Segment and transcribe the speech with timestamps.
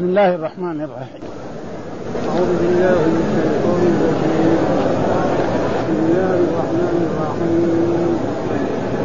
[0.00, 1.24] بسم الله الرحمن الرحيم.
[2.28, 4.56] أعوذ بالله من الشيطان الرجيم.
[5.76, 8.12] بسم الله الرحمن الرحيم.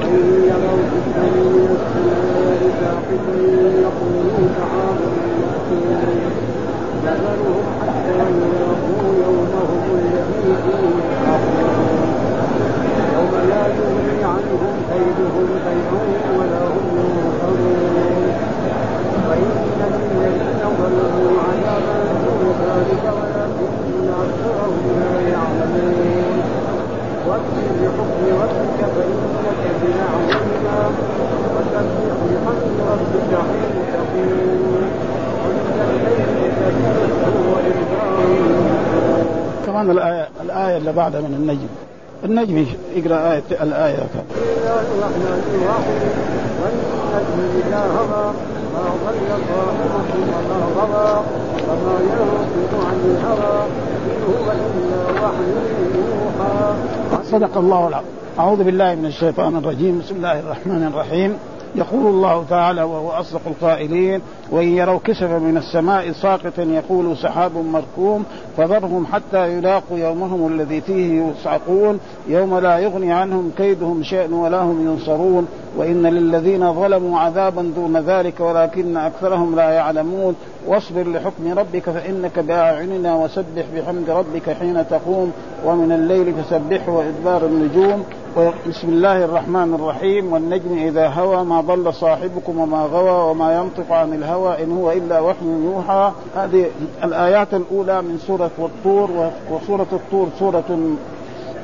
[0.07, 3.35] وإن يروا كسرا من السماء ساقطا
[3.85, 4.39] يقولوا
[5.43, 5.91] مركوم
[7.03, 10.85] فذرهم حتى يلاقوا يومهم الذي فيه
[13.15, 15.99] يوم لا يغني عنهم كيدهم شيئا
[16.37, 16.87] ولا هم
[17.19, 18.54] ينصرون.
[39.65, 41.67] كمان الآية الآية اللي بعدها من النجم
[42.25, 44.25] النجم اقرا آية الآية كان.
[51.67, 53.55] وما ينطق عن الهوى
[54.05, 55.49] إن هو إلا وحي
[55.95, 56.75] يوحى
[57.31, 58.09] صدق الله العظيم.
[58.39, 59.99] أعوذ بالله من الشيطان الرجيم.
[59.99, 61.37] بسم الله الرحمن الرحيم.
[61.75, 68.25] يقول الله تعالى وهو أصدق القائلين وإن يروا كسفا من السماء ساقطا يقول سحاب مركوم
[68.57, 74.87] فذرهم حتى يلاقوا يومهم الذي فيه يصعقون يوم لا يغني عنهم كيدهم شيء ولا هم
[74.87, 80.35] ينصرون وإن للذين ظلموا عذابا دون ذلك ولكن أكثرهم لا يعلمون
[80.67, 85.31] واصبر لحكم ربك فإنك بأعيننا وسبح بحمد ربك حين تقوم
[85.65, 88.03] ومن الليل فسبحه وإدبار النجوم.
[88.69, 90.33] بسم الله الرحمن الرحيم.
[90.33, 95.19] والنجم إذا هوى ما ضل صاحبكم وما غوى وما ينطق عن الهوى إن هو إلا
[95.19, 96.11] وحي يوحى.
[96.35, 96.65] هذه
[97.03, 100.79] الآيات الأولى من سورة الطور وسورة الطور سورة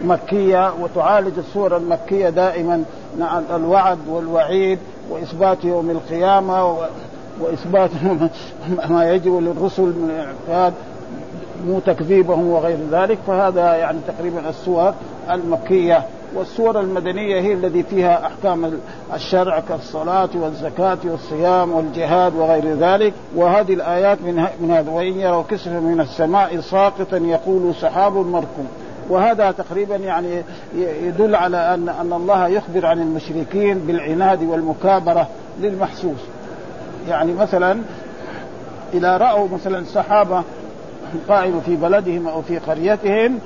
[0.03, 2.83] مكية وتعالج السورة المكية دائما
[3.55, 6.77] الوعد والوعيد وإثبات يوم القيامة
[7.39, 7.89] وإثبات
[8.89, 10.73] ما يجب للرسل من الإعقاد
[11.67, 14.93] مو تكذيبهم وغير ذلك فهذا يعني تقريبا السور
[15.31, 16.05] المكية.
[16.35, 18.79] والسور المدنية هي التي فيها أحكام
[19.13, 23.13] الشرع كالصلاة والزكاة والصيام والجهاد وغير ذلك.
[23.35, 28.67] وهذه الآيات من من هذا وإن يروا كسفا من السماء ساقطا يقول سحاب مركوم.
[29.09, 30.43] وهذا تقريبا يعني
[31.03, 35.27] يدل على ان أن الله يخبر عن المشركين بالعناد والمكابرة
[35.59, 36.19] للمحسوس.
[37.09, 37.81] يعني مثلا
[38.93, 40.43] إذا رأوا مثلا سحابه
[41.29, 43.39] قائمه في بلدهم أو في قريتهم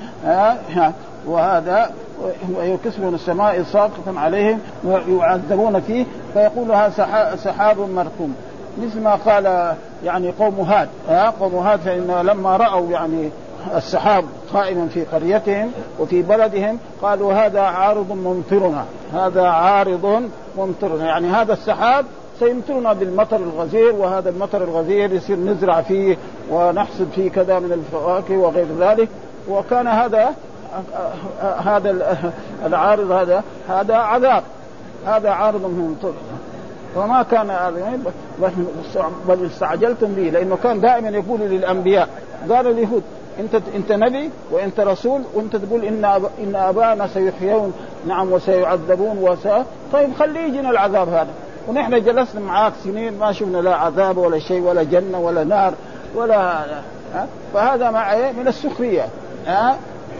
[1.26, 1.90] وهذا
[2.56, 8.34] ويكسبون السماء ساقطا عليهم ويعذبون فيه فيقول هذا سحاب مركوم.
[8.82, 9.74] مثل ما قال
[10.04, 10.88] يعني قوم هاد
[11.40, 13.30] قوم هاد فإن لما رأوا يعني
[13.76, 18.84] السحاب قائما في قريتهم وفي بلدهم قالوا هذا عارض ممطرنا
[19.14, 21.06] هذا عارض ممطرنا.
[21.06, 22.04] يعني هذا السحاب
[22.38, 26.16] سيمطرنا بالمطر الغزير وهذا المطر الغزير يصير نزرع فيه
[26.50, 29.08] ونحصد فيه كذا من الفواكه وغير ذلك.
[29.48, 30.34] وكان هذا
[31.40, 32.16] هذا
[32.66, 34.42] العارض هذا هذا عذاب.
[35.06, 36.12] هذا عارض ممطر
[36.96, 37.72] وما كان
[39.28, 42.08] بل استعجلتم به لأنه كان دائما يقول للأنبياء
[42.50, 43.02] قال اليهود
[43.40, 46.04] أنت أنت نبي وأنت رسول وأنت تقول إن.
[46.44, 47.72] إن أبانا سيحيون
[48.06, 49.48] نعم وسيعذبون وس
[49.92, 51.30] طيب خليه يجينا العذاب هذا.
[51.68, 55.74] ونحن جلسنا معاك سنين ما شفنا لا عذاب ولا شيء ولا جنة ولا نار
[56.14, 56.64] ولا
[57.54, 59.04] فهذا مع إيه؟ من السخرية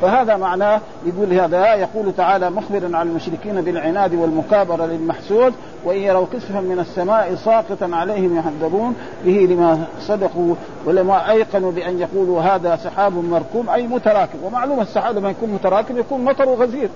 [0.03, 5.55] فهذا معناه يقول هذا يقول تعالى مخبرا عن المشركين بالعناد والمكابرة للمحسود
[5.85, 10.55] وإن يروا كسفا من السماء ساقطا عليهم يحذرون به لما صدقوا
[10.85, 14.39] ولما أيقنوا بأن يقولوا هذا سحاب مركوم أي متراكم.
[14.45, 16.89] ومعلوم السحاب لما يكون متراكم يكون مطر غزير.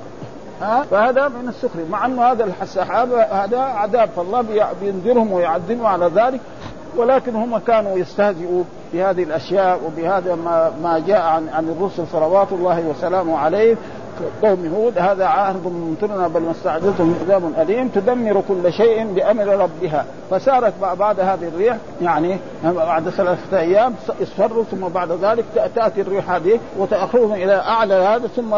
[0.60, 1.84] ها؟ فهذا من السخرية.
[1.90, 4.44] مع أنه هذا السحاب هذا عذاب فالله
[4.80, 6.40] بينذرهم ويعذبهم على ذلك.
[6.96, 12.80] ولكن هم كانوا يستهزئوا بهذه الأشياء وبهذا ما ما جاء عن عن الرسل صلوات الله
[12.80, 13.76] وسلامه عليه.
[14.42, 17.88] قوم هود هذا عهد ممطرنا بل ما استعجلتم عذاب أليم.
[17.88, 20.04] تدمر كل شيء بأمر ربها.
[20.30, 26.60] فسارت بعد هذه الريح يعني بعد ثلاثة أيام اصفروا ثم بعد ذلك تأتي الريح هذه
[26.78, 28.54] وتأخذهم إلى أعلى هذا ثم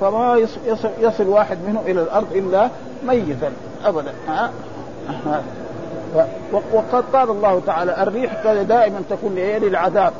[0.00, 2.68] فما يصل, يصل واحد منهم إلى الأرض إلا
[3.06, 3.52] ميتا.
[3.84, 4.12] ابدا.
[4.28, 4.50] ها؟
[6.72, 10.12] وقد قال الله تعالى الريح دائما تكون إيه؟ للعذاب.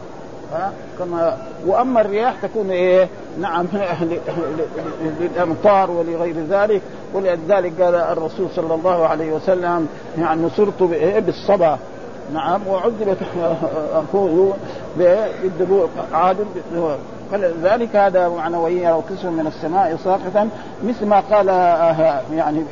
[0.52, 1.36] ها؟ كما
[1.66, 3.08] وأما الرياح تكون إيه؟
[3.40, 3.66] نعم
[5.20, 6.82] للأمطار ولغير ذلك.
[7.14, 10.82] ولذلك قال الرسول صلى الله عليه وسلم يعني نصرت
[11.26, 11.78] بالصبا.
[12.32, 13.18] نعم وعذبت
[13.92, 14.56] اخوه
[14.96, 16.46] بالدبور عاد
[17.32, 20.48] فلذلك هذا معنى وإن يروا كسوا من السماء ساقطا
[20.84, 22.64] مثل ما قال آه، يعني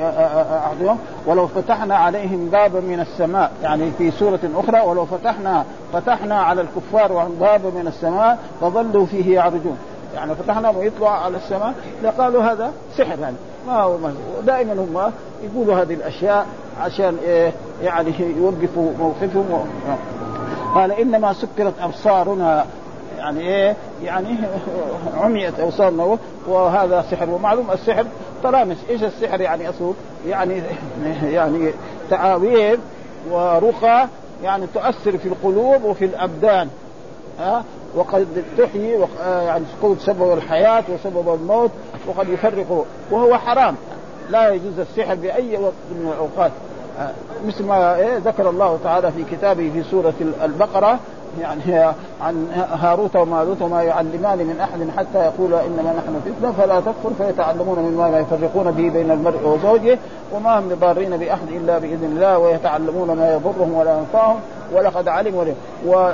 [0.66, 0.96] أحدهم آه، آه،
[1.26, 3.50] ولو فتحنا عليهم بابا من السماء.
[3.62, 9.78] يعني في سورة أخرى ولو فتحنا فتحنا على الكفار بابا من السماء فظلوا فيه يعرجون.
[10.14, 13.36] يعني فتحنا ويطلع على السماء لقالوا هذا سحر يعني
[13.66, 13.98] ما هو
[14.46, 15.12] دائما هم
[15.42, 16.46] يقولوا هذه الأشياء
[16.80, 19.66] عشان إيه يعني يوقفوا موقفهم
[20.74, 22.66] قال إنما سكرت أبصارنا
[23.18, 24.36] يعني إيه يعني
[25.22, 27.30] عميت اوصالنا وهذا سحر.
[27.30, 28.04] ومعلوم السحر
[28.42, 29.94] طرامس إيش السحر يعني اصله
[30.28, 30.62] يعني
[31.36, 31.70] يعني
[32.10, 32.78] تعاويذ
[33.30, 34.08] ورقى
[34.44, 36.68] يعني تؤثر في القلوب وفي الأبدان.
[37.38, 37.64] ها؟
[37.94, 41.70] وقد تحيي يعني تكون سبب الحياة وسبب الموت
[42.06, 43.76] وقد يفرق وهو حرام.
[44.30, 46.52] لا يجوز السحر بأي وقت من الأوقات.
[47.46, 50.14] مثل ما إيه ذكر الله تعالى في كتابه في سورة
[50.44, 50.98] البقرة.
[51.40, 52.46] يعني عن
[52.80, 58.10] هاروت وماروت وما يعلمان من أحد حتى يقول إنما نحن فتنة فلا تكفر فيتعلمون مما
[58.10, 59.98] لا يفرقون به بين المرء وزوجه
[60.32, 64.40] وما هم بضارين بأحد إلا بإذن الله ويتعلمون ما يضرهم ولا ينفعهم
[64.72, 65.44] ولقد علموا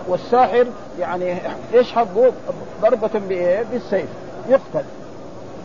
[0.09, 0.67] والساحر
[0.99, 1.37] يعني
[1.75, 2.33] إيش حقه
[2.83, 3.11] ضربة
[3.71, 4.09] بالسيف
[4.49, 4.85] يقتل.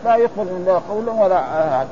[0.04, 1.86] لا يقبل من الله قولا ولا عهد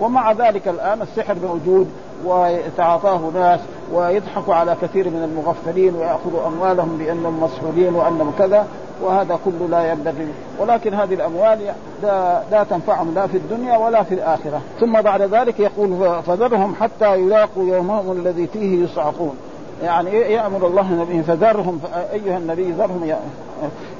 [0.00, 1.90] ومع ذلك الآن السحر موجود
[2.24, 3.60] ويتعاطاه ناس
[3.92, 8.66] ويضحك على كثير من المغفلين ويأخذوا أموالهم بأنهم مسؤولين وأنهم كذا
[9.02, 10.28] وهذا كله لا ينبغي.
[10.60, 11.58] ولكن هذه الأموال
[12.02, 14.60] لا, لا تنفعهم لا في الدنيا ولا في الآخرة.
[14.80, 19.36] ثم بعد ذلك يقول فذرهم حتى يلاقوا يومهم الذي فيه يصعقون.
[19.82, 21.80] يعني يأمر الله نبيه فذرهم
[22.12, 23.20] أيها النبي ذرهم يا,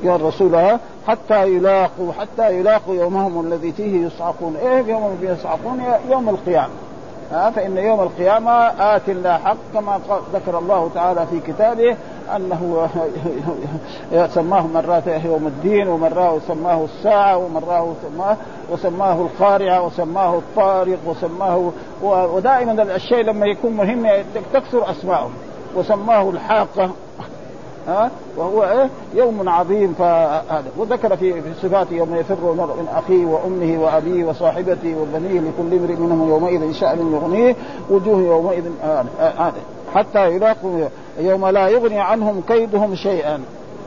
[0.03, 4.57] يا الرسول حتى يلاقوا حتى يلاقوا يومهم الذي فيه يصعقون.
[4.57, 6.71] إيه يوم يصعقون؟ يوم القيامة.
[7.33, 8.53] ها فإن يوم القيامة
[8.97, 10.01] آت لا حق كما
[10.33, 11.97] ذكر الله تعالى في كتابه
[12.37, 12.89] أنه
[14.35, 18.37] سماه مرات يوم الدين ومراه سماه الساعة ومراه سماه
[18.71, 21.71] وسماه القارعة وسماه الطارق وسماه
[22.03, 24.07] ودائما الشيء لما يكون مهم
[24.53, 25.31] تكثر أسماءه
[25.77, 26.91] وسماه الحاقة.
[27.89, 29.95] ها؟ وهو إيه؟ يوم عظيم.
[29.99, 35.95] فهذا وذكر في صفاته يوم يفر المرء من أخيه وأمه وأبيه وصاحبته وبنيه لكل امرئ
[35.95, 37.57] منهم يومئذ شأن يغنيه
[37.91, 38.65] وجوه يومئذ
[39.21, 39.55] هذا
[39.95, 40.89] حتى يلاقوا
[41.21, 43.41] يوم لا يغني عنهم كيدهم شيئا.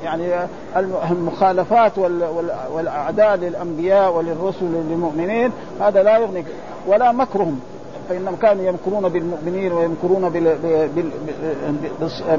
[0.04, 0.48] يعني
[1.12, 1.92] المخالفات
[2.74, 5.52] والأعداء للأنبياء وللرسل للمؤمنين
[5.82, 6.44] هذا لا يغني
[6.88, 7.60] ولا مكرهم.
[8.10, 10.30] فإنهم كانوا يمكرون بالمؤمنين ويمكرون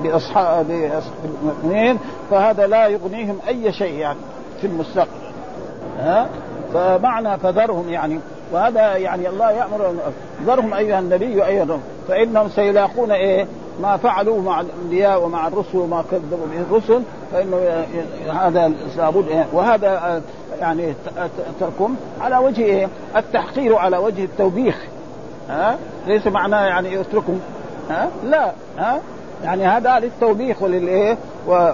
[0.03, 0.67] باصحاب
[1.23, 1.99] بالمؤمنين
[2.31, 4.19] فهذا لا يغنيهم أي شيء يعني
[4.61, 5.11] في المستقبل.
[5.99, 6.29] ها؟
[6.75, 8.21] فمعنى فذرهم يعني.
[8.53, 9.95] وهذا يعني الله يأمر
[10.47, 11.79] ذرهم أيها النبي ايها
[12.09, 13.47] فإنهم سيلاقون إيه؟
[13.83, 17.03] ما فعلوا مع الأنبياء ومع الرسل وما كذبوا به الرسل
[17.33, 17.85] فإنه
[18.33, 20.23] هذا لابد إيه؟ وهذا
[20.61, 20.95] يعني
[21.61, 24.77] تركم على وجه إيه؟ التحقير على وجه التوبيخ.
[25.51, 27.41] ها؟ ليس معناه يعني اتركهم
[27.91, 29.01] ها؟ لا ها؟
[29.45, 31.17] يعني هذا للتوبيخ وللإيه؟
[31.49, 31.71] و...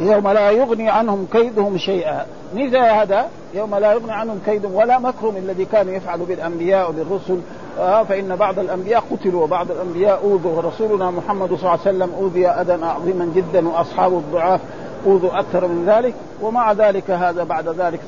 [0.00, 2.26] يوم لا يغني عنهم كيدهم شيئا.
[2.54, 7.40] مثل هذا؟ يوم لا يغني عنهم كيدهم ولا مكرهم الذي كانوا يفعلوا بالأنبياء وبالرسل
[7.78, 10.56] آه فإن بعض الأنبياء قتلوا وبعض الأنبياء أوذوا.
[10.56, 14.60] ورسولنا محمد صلى الله عليه وسلم أوذي أذى عظيما جدا واصحابه الضعاف.
[15.06, 18.00] اوذوا أكثر من ذلك ومع ذلك هذا بعد ذلك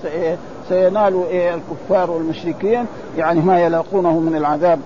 [0.69, 4.81] سينال إيه الكفار والمشركين يعني ما يلاقونه من العذاب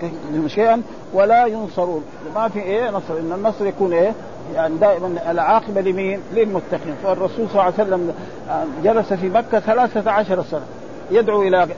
[0.47, 0.83] شيئا
[1.15, 2.05] ولا ينصرون.
[2.35, 4.13] ما في إيه نصر إن النصر يكون إيه
[4.55, 6.95] يعني دائما العاقبة لمين؟ للمتقين.
[7.05, 8.13] فالرسول صلى الله عليه وسلم
[8.51, 10.65] آه، جلس في مكة ثلاثة عشر سنة
[11.11, 11.69] يدعو إلى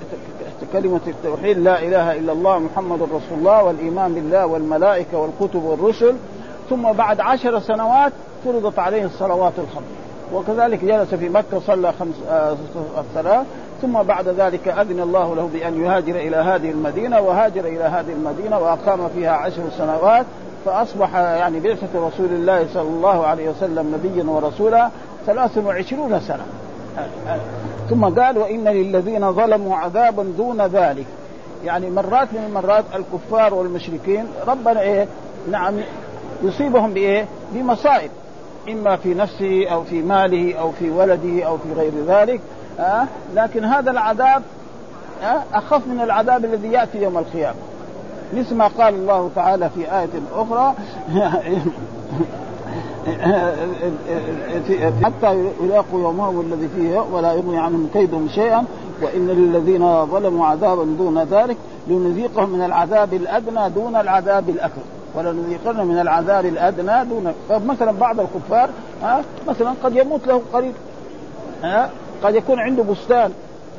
[0.73, 6.15] كلمة التوحيد لا إله إلا الله محمد رسول الله والإيمان بالله والملائكة والكتب والرسل.
[6.71, 8.13] ثم بعد عشر سنوات
[8.45, 10.02] فرضت عليه الصلوات الخمس.
[10.35, 12.57] وكذلك جلس في مكة صلى خمس آه
[12.99, 13.45] الصلاة
[13.83, 18.59] ثم بعد ذلك أذن الله له بأن يهاجر إلى هذه المدينة وهاجر إلى هذه المدينة
[18.59, 20.27] وأقام فيها عشر سنوات
[20.65, 24.91] فأصبح يعني بعثة رسول الله صلى الله عليه وسلم نبيا ورسولا
[25.27, 26.47] ثلاث وعشرون سنة.
[27.91, 31.07] ثم قال وإن للذين ظلموا عذابا دون ذلك.
[31.65, 35.07] يعني مرات من المرات الكفار والمشركين ربنا إيه؟
[35.51, 35.75] نعم
[36.43, 38.11] يصيبهم بإيه؟ بمصائب.
[38.69, 42.41] إما في نفسه أو في ماله أو في ولده أو في غير ذلك
[42.81, 44.43] أه؟ لكن هذا العذاب
[45.23, 47.57] أه؟ أخف من العذاب الذي يأتي يوم القيامة
[48.35, 50.75] مثل ما قال الله تعالى في آية أخرى
[55.05, 58.65] حتى يلاقوا يومهم الذي فيه ولا يغني عنهم كيدهم شيئا
[59.03, 61.57] وإن للذين ظلموا عذابا دون ذلك
[61.89, 64.83] لنذيقهم من العذاب الأدنى دون العذاب الأكبر
[65.15, 68.71] ولنذيقن من العذاب الأدنى دون فمثلا بعض الكفار
[69.03, 70.75] ها مثلا قد يموت له قريب
[71.63, 71.91] ها
[72.23, 73.33] قد يكون عنده بستان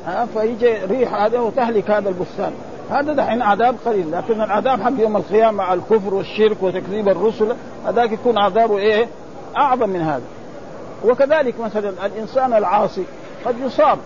[0.06, 2.52] ها فيجي ريح هذا وتهلك هذا البستان.
[2.90, 8.12] هذا دحين عذاب قليل لكن العذاب حق يوم القيامة على الكفر والشرك وتكذيب الرسل هذاك
[8.12, 9.06] يكون عذابه إيه؟
[9.56, 10.22] أعظم من هذا.
[11.04, 13.04] وكذلك مثلا الإنسان العاصي
[13.46, 13.98] قد يصاب.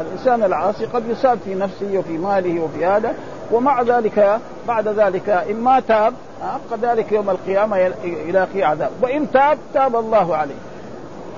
[0.00, 3.14] الإنسان العاصي قد يصاب في نفسه وفي ماله وفي هذا.
[3.52, 6.14] ومع ذلك بعد ذلك إن ما تاب
[6.70, 10.54] كذلك يوم القيامة يلاقي عذاب وإن تاب تاب الله عليه.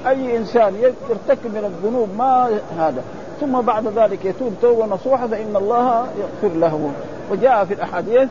[0.07, 0.75] أي إنسان
[1.11, 3.03] يرتكب من الذنوب ما هذا.
[3.41, 6.91] ثم بعد ذلك يتوب توبة نصوحة فإن الله يغفر له.
[7.31, 8.29] وجاء في الأحاديث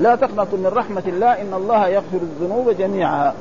[0.00, 3.32] لا تقنطوا من رحمة الله إن الله يغفر الذنوب جميعا.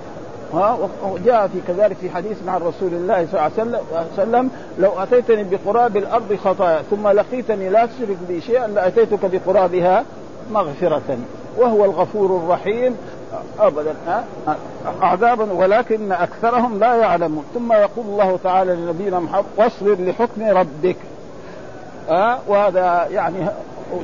[1.03, 5.97] وجاء في كذلك في حديث مع رسول الله صلى الله عليه وسلم لو أتيتني بقراب
[5.97, 10.03] الأرض خطايا ثم لقيتني لا تشرك بي شيئا لأتيتك بقرابها
[10.51, 11.17] مغفرة
[11.57, 12.97] وهو الغفور الرحيم.
[13.59, 13.93] ابدا
[15.01, 17.45] عذابا ولكن أكثرهم لا يعلمون.
[17.53, 20.97] ثم يقول الله تعالى لنبينا محمد واصبر لحكم ربك.
[22.09, 23.47] أه وهذا يعني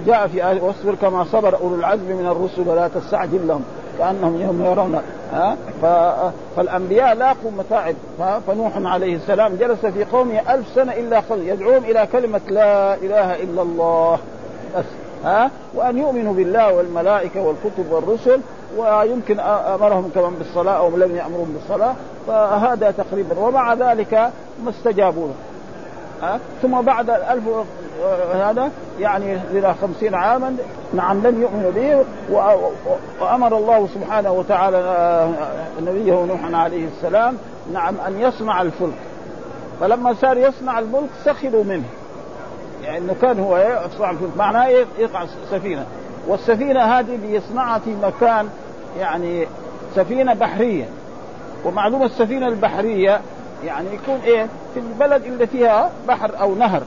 [0.06, 3.64] جاء في آية واصبر كما صبر أولو العزم من الرسل ولا تستعجل لهم.
[4.00, 5.02] كأنهم يوم يرون
[5.34, 5.58] ها؟
[6.56, 7.96] فالأنبياء لاقوا متاعب
[8.48, 13.36] فنوح عليه السلام جلس في قومه ألف سنة إلا خذ يدعوهم إلى كلمة لا إله
[13.36, 14.20] إلا الله
[14.78, 14.86] بس
[15.26, 18.40] ها؟ وأن يؤمنوا بالله والملائكة والكتب والرسل
[18.78, 21.94] ويمكن أمرهم كمان بالصلاة أو لم يأمرهم بالصلاة
[22.28, 24.14] فهذا تقريبا ومع ذلك
[24.64, 25.34] ما استجابوا له
[26.22, 27.44] ها؟ ثم بعد الألف
[28.34, 30.56] هذا يعني إلى خمسين عاما
[30.94, 32.06] نعم لم يؤمنوا به
[33.22, 35.30] وأمر الله سبحانه وتعالى
[35.82, 37.38] نبيه نوح عليه السلام
[37.74, 38.98] نعم أن يصنع الفلك.
[39.80, 41.84] فلما صار يصنع الملك سخروا منه.
[42.84, 44.38] يعني كان هو يصنع الفلك.
[44.38, 44.68] معناه
[45.00, 45.86] يقع سفينة.
[46.28, 48.50] والسفينة هذه بيصنعها في مكان
[49.00, 49.48] يعني
[49.96, 50.86] سفينة بحرية.
[51.66, 53.22] ومعلومه السفينة البحرية
[53.66, 56.82] يعني يكون إيه؟ في البلد اللي فيها بحر أو نهر.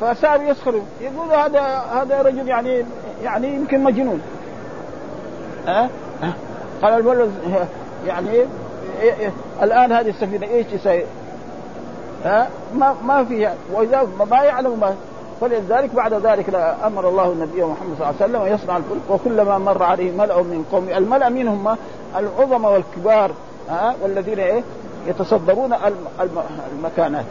[0.00, 1.60] فصار يسخروا يقول هذا
[1.92, 2.84] هذا رجل يعني
[3.22, 4.20] يعني يمكن مجنون.
[5.66, 5.88] ها؟ أه؟
[6.22, 6.32] أه؟
[6.82, 7.30] قال
[8.06, 8.46] يعني إيه
[9.00, 9.32] إيه
[9.62, 11.02] الآن هذه السفينة إيش يسوي؟
[12.24, 13.54] ها؟ ما ما فيها.
[13.72, 14.94] وإذا ما يعلم ما.
[15.40, 19.82] فلذلك بعد ذلك أمر الله النبي محمد صلى الله عليه وسلم يصنع الفلك وكلما مر
[19.82, 21.76] عليه ملأ من قوم الملأ منهم
[22.16, 23.30] العظماء والكبار
[23.68, 24.62] ها؟ والذين إيه؟
[25.06, 25.74] يتصدرون
[26.72, 27.24] المكانات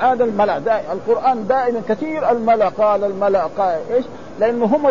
[0.00, 4.04] هذا الملأ دائما القرآن دائما كثير الملأ قال الملأ قال إيش؟
[4.40, 4.90] لأنه هم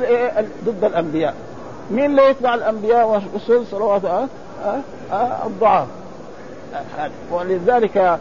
[0.65, 1.33] ضد الأنبياء
[1.91, 4.27] مين اللي يتبع الأنبياء والرسل صلوات أه؟
[4.65, 4.81] أه؟
[5.11, 5.87] أه؟ الضعاف
[7.31, 8.19] ولذلك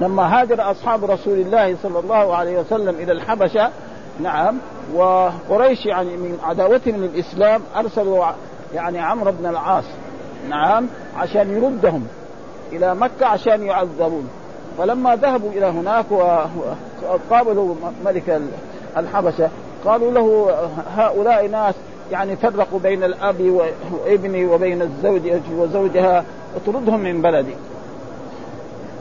[0.00, 3.70] لما هاجر أصحاب رسول الله صلى الله عليه وسلم إلى الحبشة
[4.20, 4.58] نعم
[4.94, 8.26] وقريش يعني من عداوتهم للإسلام أرسلوا
[8.74, 9.84] يعني عمرو بن العاص
[10.48, 10.86] نعم
[11.16, 12.06] عشان يردهم
[12.72, 14.28] إلى مكة عشان يعذبون.
[14.78, 16.06] فلما ذهبوا إلى هناك
[17.02, 17.74] وقابلوا
[18.04, 18.40] ملك
[18.96, 19.48] الحبشة
[19.84, 20.56] قالوا له
[20.96, 21.74] هؤلاء ناس
[22.12, 25.22] يعني فرقوا بين الأب وابني وبين الزوج
[25.58, 26.24] وزوجها
[26.56, 27.54] اطردهم من بلدي.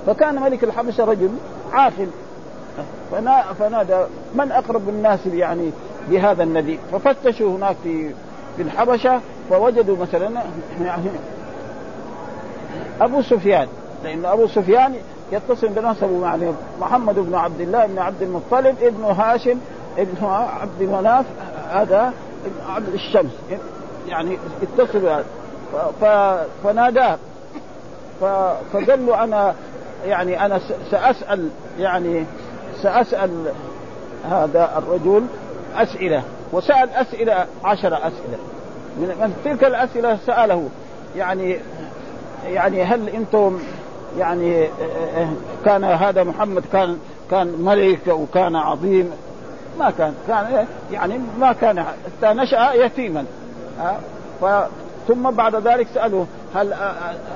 [0.07, 1.29] فكان ملك الحبشة رجل
[1.73, 2.07] عاقل.
[3.59, 3.97] فنادى
[4.35, 5.71] من أقرب الناس يعني
[6.09, 8.09] بهذا النبي؟ ففتشوا هناك في
[8.57, 10.29] في الحبشة فوجدوا مثلا
[10.81, 11.03] يعني
[13.01, 13.67] أبو سفيان.
[14.03, 14.95] لأن أبو سفيان
[15.31, 19.57] يتصل بنسبه يعني محمد بن عبد الله بن عبد المطلب ابن هاشم
[19.97, 21.25] ابن عبد مناف
[21.69, 22.13] هذا
[22.69, 23.31] عبد الشمس.
[24.07, 25.23] يعني اتصل
[26.63, 27.17] فناداه.
[28.73, 29.55] فقال له أنا
[30.05, 32.25] يعني أنا سأسأل يعني
[32.81, 33.51] سأسأل
[34.29, 35.25] هذا الرجل
[35.75, 36.23] أسئلة.
[36.51, 38.37] وسأل أسئلة عشر أسئلة.
[38.97, 40.69] من تلك الأسئلة سأله.
[41.17, 41.59] يعني
[42.45, 43.59] يعني هل أنتم
[44.17, 44.67] يعني
[45.65, 46.97] كان هذا محمد كان
[47.31, 49.11] كان ملك وكان عظيم
[49.79, 53.25] ما كان كان يعني ما كان حتى نشأ يتيما
[55.07, 56.73] ثم بعد ذلك سألوه هل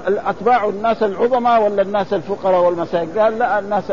[0.07, 3.91] اتباع الناس العظماء ولا الناس الفقراء والمساكين؟ قال لا الناس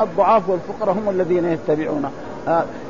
[0.00, 2.10] الضعاف والفقراء هم الذين يتبعونه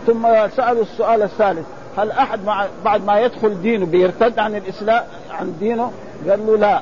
[0.06, 1.66] ثم سألوا السؤال الثالث
[1.98, 5.90] هل أحد مع بعد ما يدخل دينه بيرتد عن الإسلام عن دينه؟
[6.28, 6.80] قال له لا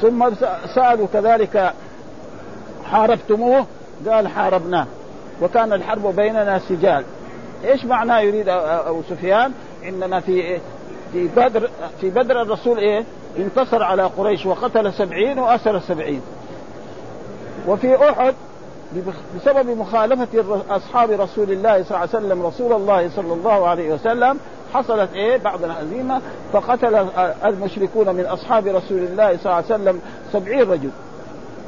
[0.00, 0.34] ثم
[0.74, 1.72] سألوا كذلك
[2.84, 3.66] حاربتموه؟
[4.08, 4.86] قال حاربناه
[5.42, 7.04] وكان الحرب بيننا سجال
[7.64, 9.52] إيش معناه يريد أبو سفيان؟
[9.88, 10.58] إننا في
[11.12, 11.70] في بدر
[12.00, 13.04] في بدر الرسول إيه؟
[13.38, 16.20] انتصر على قريش وقتل سبعين وأسر سبعين
[17.68, 18.34] وفي أحد
[19.36, 24.38] بسبب مخالفة أصحاب رسول الله صلى الله عليه وسلم رسول الله صلى الله عليه وسلم
[24.74, 26.20] حصلت إيه؟ بعض الهزيمه
[26.52, 27.06] فقتل
[27.44, 30.00] المشركون من أصحاب رسول الله صلى الله عليه وسلم
[30.32, 30.90] سبعين رجل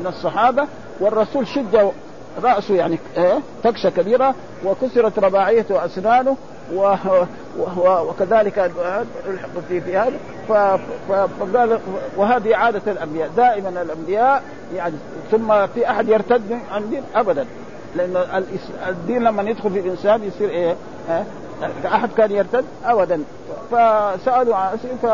[0.00, 0.66] من الصحابة
[1.00, 1.90] والرسول شد
[2.42, 4.34] رأسه يعني إيه؟ فكشه كبيرة
[4.64, 6.36] وكسرت رباعيته وأسنانه
[6.74, 6.94] و...
[7.58, 8.08] و...
[8.08, 8.70] وكذلك
[9.68, 10.12] في في هذا
[11.08, 11.78] فقال
[12.16, 13.30] وهذه عادة الأنبياء.
[13.36, 14.42] دائما الأنبياء
[14.76, 14.94] يعني
[15.30, 17.46] ثم في أحد يرتد عن الدين؟ ابدا.
[17.96, 18.42] لأن
[18.88, 20.76] الدين لما يدخل في الإنسان يصير إيه؟
[21.86, 23.22] أحد كان يرتد ابدا.
[23.70, 24.56] فسألوا
[25.02, 25.06] ف...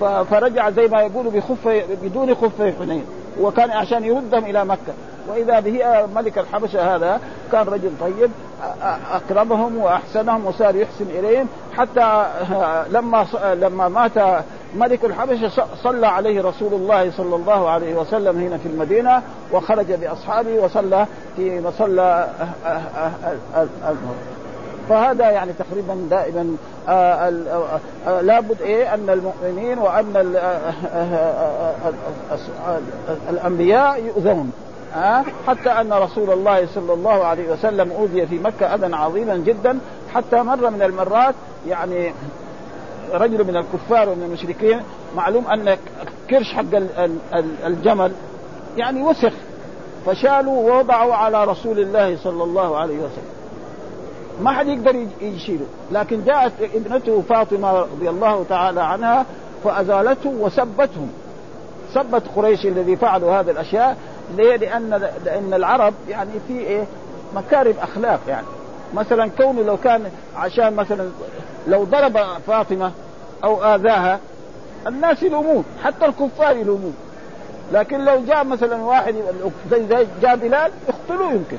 [0.00, 0.04] ف...
[0.04, 3.04] فرجع زي ما يقولوا بخف بدون خف حنين.
[3.40, 4.92] وكان عشان يردهم إلى مكة.
[5.28, 7.20] وإذا به ملك الحبشة هذا
[7.52, 8.30] كان رجل طيب
[9.12, 11.46] أكرمهم وأحسنهم وصار يحسن إليهم.
[11.76, 12.24] حتى
[12.90, 14.44] لما لما مات
[14.76, 20.54] ملك الحبشة صلى عليه رسول الله صلى الله عليه وسلم هنا في المدينة وخرج بأصحابه
[20.64, 22.28] وصلى في مصلى
[24.88, 26.56] فهذا يعني تقريبا دائما
[26.88, 27.32] آه
[28.06, 30.36] آه لابد إيه أن المؤمنين وأن
[33.30, 34.52] الأنبياء يؤذون.
[34.96, 39.78] آه حتى أن رسول الله صلى الله عليه وسلم أوذي في مكة أذى عظيما جدا
[40.14, 41.34] حتى مره من المرات
[41.68, 42.12] يعني
[43.12, 44.80] رجل من الكفار ومن المشركين
[45.16, 45.76] معلوم أن
[46.30, 46.64] كرش حق
[47.66, 48.12] الجمل
[48.76, 49.32] يعني وسخ
[50.06, 53.41] فشالوا ووضعوا على رسول الله صلى الله عليه وسلم.
[54.40, 55.66] ما حد يقدر يشيله.
[55.92, 59.26] لكن جاءت ابنته فاطمة رضي الله تعالى عنها
[59.64, 61.10] فأزالته وسبتهم.
[61.94, 63.96] سبت قريش الذي فعلوا هذه الأشياء.
[64.36, 66.84] ليه؟ لأن لأن العرب يعني في إيه؟
[67.34, 68.46] مكارم أخلاق يعني.
[68.94, 71.08] مثلا كونه لو كان عشان مثلا
[71.68, 72.92] لو ضرب فاطمة
[73.44, 74.20] أو آذاها
[74.86, 76.94] الناس يلومون حتى الكفار يلومون.
[77.72, 79.14] لكن لو جاء مثلا واحد
[79.70, 81.56] زي, زي جاء بلال يقتلوه يمكن.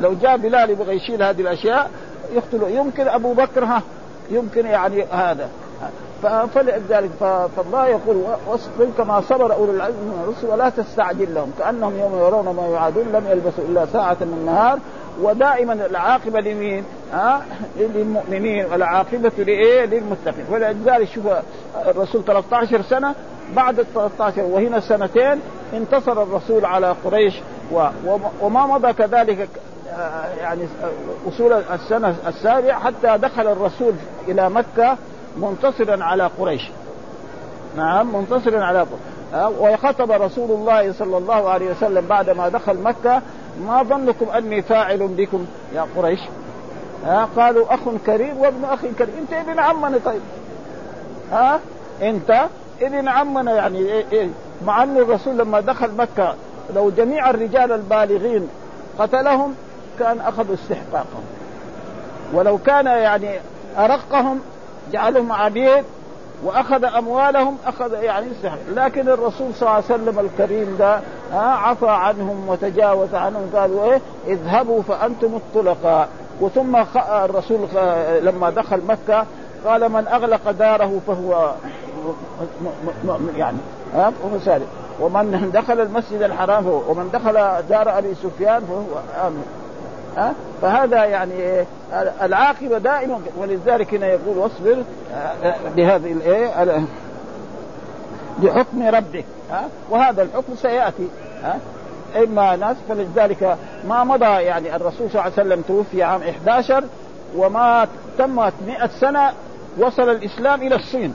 [0.00, 1.90] لو جاء بلال يبغى يشيل هذه الأشياء
[2.32, 3.82] يقتلوه يمكن أبو بكر ها
[4.30, 5.48] يمكن يعني هذا
[6.54, 7.10] فلذلك
[7.56, 12.48] فالله يقول واصبر كما صبر أولو العزم من الرسل ولا تستعجل لهم كأنهم يوم يرون
[12.56, 14.78] ما يعادون لم يلبسوا إلا ساعة من النهار
[15.22, 17.42] ودائما العاقبة لمين؟ ها؟
[17.76, 21.24] للمؤمنين والعاقبة لإيه؟ للمتقين ولذلك شوف
[21.86, 23.14] الرسول 13 سنة
[23.56, 25.40] بعد ال 13 وهنا سنتين
[25.74, 27.34] انتصر الرسول على قريش
[28.42, 29.48] وما مضى كذلك
[30.40, 30.62] يعني
[31.28, 33.92] أصول السنة السابعة حتى دخل الرسول
[34.28, 34.96] إلى مكة
[35.36, 36.70] منتصرا على قريش.
[37.76, 39.52] نعم منتصرا على قريش.
[39.58, 43.22] وخطب رسول الله صلى الله عليه وسلم بعد ما دخل مكة
[43.66, 46.20] ما ظنكم أني فاعل بكم يا قريش؟
[47.06, 49.14] ها قالوا أخ كريم وابن أخ كريم.
[49.18, 50.20] أنت ابن عمنا طيب.
[51.32, 51.60] ها
[52.02, 52.44] أنت
[52.82, 53.54] ابن عمنا.
[53.54, 54.28] يعني إيه إيه
[54.66, 56.34] مع أن الرسول لما دخل مكة
[56.74, 58.48] لو جميع الرجال البالغين
[58.98, 59.54] قتلهم
[59.98, 61.24] كان أخذوا استحقاقهم.
[62.32, 63.38] ولو كان يعني
[63.78, 64.40] أرقهم
[64.92, 65.84] جعلهم عبيد
[66.44, 71.00] وأخذ أموالهم أخذ يعني استحق لكن الرسول صلى الله عليه وسلم الكريم ده
[71.34, 76.08] عفى عنهم وتجاوز عنهم قالوا إيه؟ اذهبوا فأنتم الطلقاء.
[76.40, 76.76] وثم
[77.24, 77.58] الرسول
[78.22, 79.26] لما دخل مكة
[79.66, 81.52] قال من أغلق داره فهو
[83.36, 83.58] يعني
[83.94, 84.12] ها
[85.00, 87.32] ومن دخل المسجد الحرام فهو ومن دخل
[87.68, 89.44] دار أبي سفيان فهو آمن.
[90.16, 91.64] ها؟ فهذا يعني
[92.22, 93.20] العاقبة دائما.
[93.38, 94.82] ولذلك هنا يقول واصبر
[95.76, 96.86] بهذه الايه
[98.42, 101.08] بحكم ربك ها؟ وهذا الحكم سيأتي
[101.42, 101.58] ها؟
[102.16, 103.56] إما ناس فلذلك
[103.88, 106.84] ما مضى يعني الرسول صلى الله عليه وسلم توفي عام 11
[107.36, 109.32] وما تمت 100 سنة
[109.78, 111.14] وصل الإسلام إلى الصين.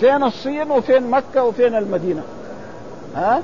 [0.00, 2.22] فين الصين وفين مكة وفين المدينة؟
[3.16, 3.42] ها؟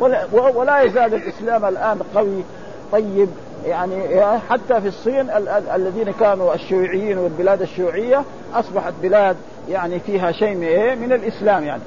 [0.00, 2.44] ولا, ولا يزال الإسلام الآن قوي.
[2.92, 3.28] طيب
[3.66, 8.22] يعني حتى في الصين ال- ال- الذين كانوا الشيوعيين والبلاد الشيوعية
[8.54, 9.36] أصبحت بلاد
[9.70, 11.82] يعني فيها شيء من من الإسلام يعني.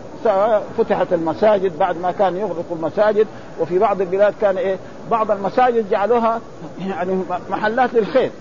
[0.78, 3.28] فتحت المساجد بعد ما كان يغلق المساجد
[3.60, 4.78] وفي بعض البلاد كان إيه؟
[5.12, 6.42] بعض المساجد جعلوها
[6.88, 7.18] يعني
[7.50, 8.32] محلات للخير.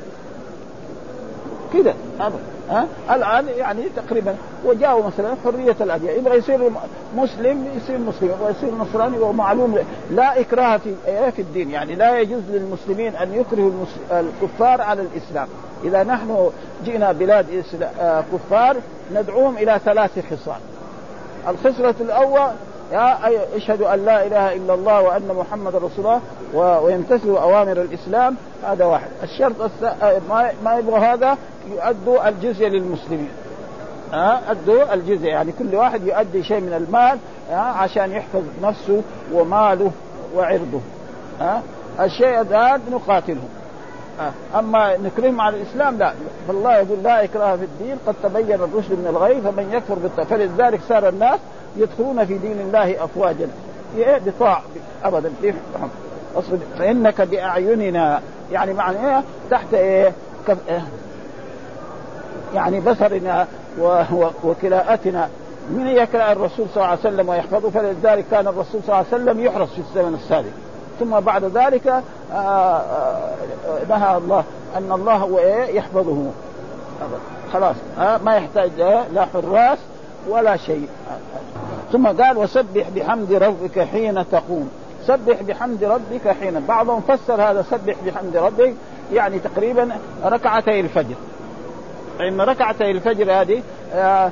[1.74, 2.38] كده أبدا.
[2.72, 6.18] ها؟ الآن يعني تقريبا وجاءوا مثلا حرية الأديان.
[6.18, 6.70] يبغى يصير
[7.16, 8.28] مسلم يصير مسلم.
[8.28, 9.78] يبغى يصير نصراني ومعلوم
[10.10, 10.40] لا.
[10.40, 10.94] إكراه في
[11.32, 11.70] في الدين.
[11.70, 13.70] يعني لا يجوز للمسلمين أن يكرهوا
[14.10, 15.48] الكفار على الإسلام.
[15.84, 16.50] إذا نحن
[16.84, 17.64] جئنا بلاد
[18.32, 18.76] كفار
[19.14, 20.60] ندعوهم إلى ثلاث خصال.
[21.48, 22.50] الخصلة الأول
[22.92, 28.36] يا اشهدوا أن لا إله إلا الله وأن محمد رسول الله ويمتثلوا أوامر الإسلام.
[28.64, 29.08] هذا واحد.
[29.22, 29.70] الشرط
[30.64, 31.36] ما يبغى هذا
[31.70, 33.30] يؤدوا الجزية للمسلمين.
[34.12, 35.28] ها؟ أدوا الجزية.
[35.28, 37.18] يعني كل واحد يؤدي شيء من المال
[37.52, 39.90] عشان يحفظ نفسه وماله
[40.36, 40.80] وعرضه
[41.40, 41.62] ها؟
[42.00, 43.48] الشيء الآن نقاتلهم.
[44.54, 46.12] أما نكرههم على الإسلام لا.
[46.48, 50.80] فالله يقول لا إكراه في الدين قد تبين الرشد من الغي فمن يكفر بالطاعه فلذلك
[50.88, 51.40] صار الناس
[51.76, 53.48] يدخلون في دين الله افواجا.
[53.96, 54.62] بطاع
[55.04, 55.32] ابدا.
[56.36, 58.20] اصبر فإنك بأعيننا
[58.52, 60.12] يعني معنى إيه؟ تحت إيه؟
[62.54, 63.46] يعني بصرنا
[64.44, 65.28] وكلاءتنا.
[65.70, 69.40] من يكلا الرسول صلى الله عليه وسلم ويحفظه؟ فلذلك كان الرسول صلى الله عليه وسلم
[69.40, 70.61] يحرس في الزمن السابق.
[71.00, 71.86] ثم بعد ذلك
[72.32, 73.30] آه، آه،
[73.88, 74.44] نهى الله
[74.76, 76.30] أن الله هو إيه؟ يحفظه.
[77.52, 78.70] خلاص ما يحتاج
[79.12, 79.78] لا حراس
[80.28, 80.88] ولا شيء.
[81.92, 84.70] ثم قال وسبح بحمد ربك حين تقوم.
[85.06, 88.74] سبح بحمد ربك حين بعضهم فسر هذا سبح بحمد ربك
[89.12, 89.88] يعني تقريبا
[90.24, 91.14] ركعتي الفجر.
[92.18, 93.62] فإن ركعتي الفجر هذه
[93.94, 94.30] آه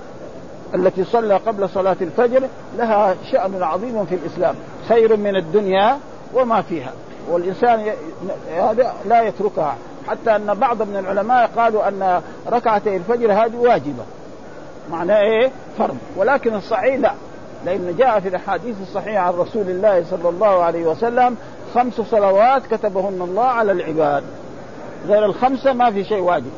[0.75, 2.43] التي صلى قبل صلاة الفجر
[2.79, 4.55] لها شأن عظيم في الإسلام.
[4.89, 5.99] خير من الدنيا
[6.35, 6.93] وما فيها.
[7.31, 7.93] والإنسان
[8.57, 9.77] هذا لا يتركها.
[10.09, 14.03] حتى أن بعض من العلماء قالوا أن ركعتي الفجر هذه واجبة.
[14.91, 15.97] معناه إيه؟ فرض.
[16.17, 17.13] ولكن الصحيح لا.
[17.65, 21.37] لأن جاء في الأحاديث الصحيحة عن رسول الله صلى الله عليه وسلم
[21.75, 24.25] خمس صلوات كتبهن الله على العباد.
[25.07, 26.51] غير الخمسة ما في شيء واجب.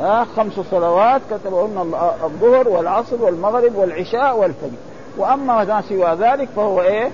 [0.00, 4.78] ها؟ خمس صلوات كتبهن الظهر والعصر والمغرب والعشاء والفجر.
[5.18, 7.10] وأما ما سوى ذلك فهو إيه؟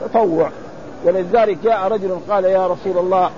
[0.00, 0.50] تطوع.
[1.04, 3.30] ولذلك جاء رجل قال يا رسول الله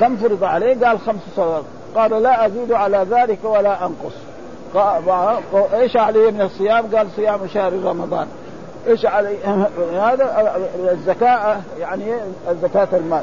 [0.00, 1.62] كم فرض عليه؟ قال خمس صلوات.
[1.94, 4.14] قال لا أزيد على ذلك ولا أنقص.
[5.74, 8.26] إيش عليه من الصيام؟ قال صيام شهر رمضان.
[8.88, 9.36] إيش علي؟
[9.92, 10.56] هذا
[10.92, 12.04] الزكاة يعني
[12.62, 13.22] زكاة المال.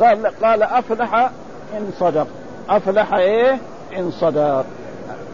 [0.00, 1.30] قال قال أفلح
[1.76, 2.26] إن صدق.
[2.70, 3.58] أفلح إيه؟
[3.98, 4.64] إن صدق.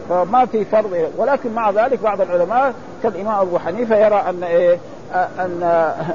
[0.09, 4.77] فما في فرض ولكن مع ذلك بعض العلماء كالإمام أبو حنيفة يرى أن إيه؟
[5.13, 5.63] أن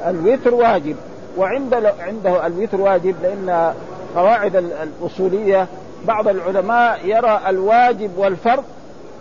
[0.06, 0.96] الوتر واجب
[1.36, 3.74] وعند عنده الوتر واجب لأن
[4.16, 5.66] قواعد الأصولية
[6.04, 8.64] بعض العلماء يرى الواجب والفرض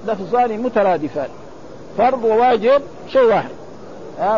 [0.07, 1.29] لفظان مترادفان
[1.97, 3.49] فرض وواجب شيء واحد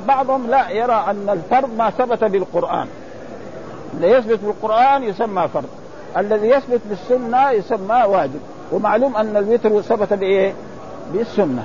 [0.07, 2.87] بعضهم لا يرى أن الفرض ما ثبت بالقرآن
[3.93, 5.69] اللي يثبت بالقرآن يسمى فرض
[6.17, 8.39] الذي يثبت بالسنة يسمى واجب
[8.71, 10.53] ومعلوم أن الوتر ثبت بإيه؟
[11.13, 11.63] بالسنة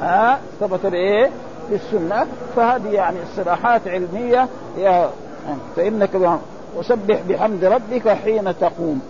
[0.00, 1.30] ها ثبت بإيه؟
[1.70, 2.26] بالسنه
[2.56, 4.48] فهذه يعني اصطلاحات علمية.
[4.78, 5.10] يا
[5.76, 6.38] فإنك
[6.76, 9.00] وسبح بحمد ربك حين تقوم.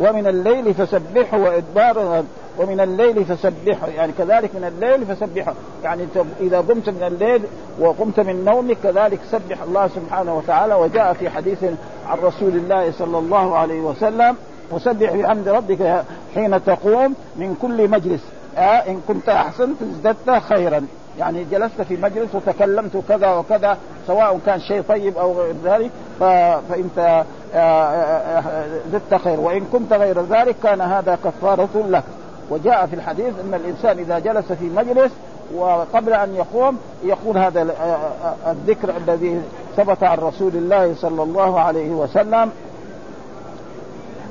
[0.00, 2.24] ومن الليل فسبحه وإدبار
[2.58, 5.54] ومن الليل فسبحه يعني كذلك من الليل فسبحه.
[5.84, 6.06] يعني
[6.40, 7.42] إذا قمت من الليل
[7.80, 10.74] وقمت من نومك كذلك سبح الله سبحانه وتعالى.
[10.74, 11.64] وجاء في حديث
[12.06, 14.36] عن رسول الله صلى الله عليه وسلم
[14.70, 18.20] وسبح بحمد ربك حين تقوم من كل مجلس.
[18.58, 20.86] آه إن كنت أحسنت ازددت خيرا.
[21.18, 25.90] يعني جلست في مجلس وتكلمت كذا وكذا سواء كان شيء طيب أو غير ذلك
[26.20, 27.58] فإنت آه، آه،
[28.38, 29.40] آه، زدت خير.
[29.40, 32.04] وإن كنت غير ذلك كان هذا كفارة لك.
[32.50, 35.12] وجاء في الحديث أن الإنسان إذا جلس في مجلس
[35.54, 37.74] وقبل أن يقوم يقول هذا
[38.46, 39.42] الذكر الذي
[39.76, 42.50] ثبت عن رسول الله صلى الله عليه وسلم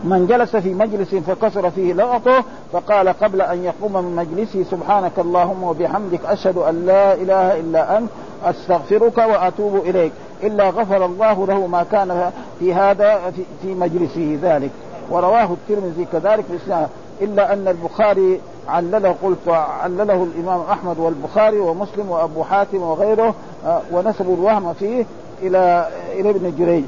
[0.04, 5.64] من جلس في مجلس فكسر فيه لغطه فقال قبل أن يقوم من مجلسه سبحانك اللهم
[5.64, 8.10] وبحمدك أشهد أن لا إله إلا أنت
[8.46, 10.12] أستغفرك وأتوب إليك
[10.44, 14.72] إلا غفر الله له ما كان في هذا في مجلسه ذلك
[15.10, 16.90] ورواه الترمذي كذلك بإسناد
[17.22, 19.48] إلا أن البخاري علله قلت
[19.84, 23.34] علله الإمام أحمد والبخاري ومسلم وأبو حاتم وغيره
[23.66, 25.06] آه، ونسبوا الوهم فيه
[25.42, 26.84] إلى إلى ابن جريج.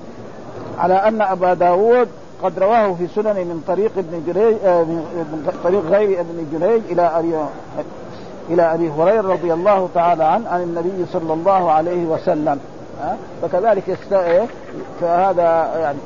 [0.79, 2.07] على أن أبا داود
[2.43, 7.01] قد رواه في سنن من طريق ابن جريج آه، من طريق غير ابن جريج إلى
[7.01, 7.35] أبي
[8.49, 12.59] إلى أبي هريرة رضي الله تعالى عنه عن النبي صلى الله عليه وسلم
[13.03, 14.45] آه، فكذلك إيه؟
[15.01, 15.97] فهذا يعني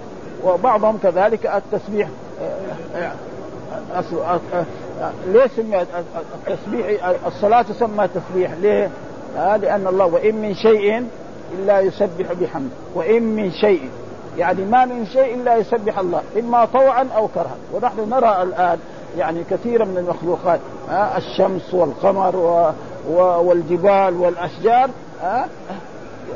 [0.43, 2.08] وبعضهم كذلك التسبيح
[5.28, 5.82] ليه سمي
[6.48, 8.89] التسبيح الصلاة تسمى تسبيح ليه؟
[9.38, 11.06] آه لأن الله وإن من شيء
[11.60, 13.89] إلا يسبح بحمد وإن من شيء
[14.38, 17.56] يعني ما من شيء إلا يسبح الله إما طوعا أو كرها.
[17.74, 18.80] ونحن نرى الآن
[19.17, 22.72] يعني كثيرا من المخلوقات آه الشمس والقمر و
[23.12, 24.89] و والجبال والأشجار
[25.24, 25.46] آه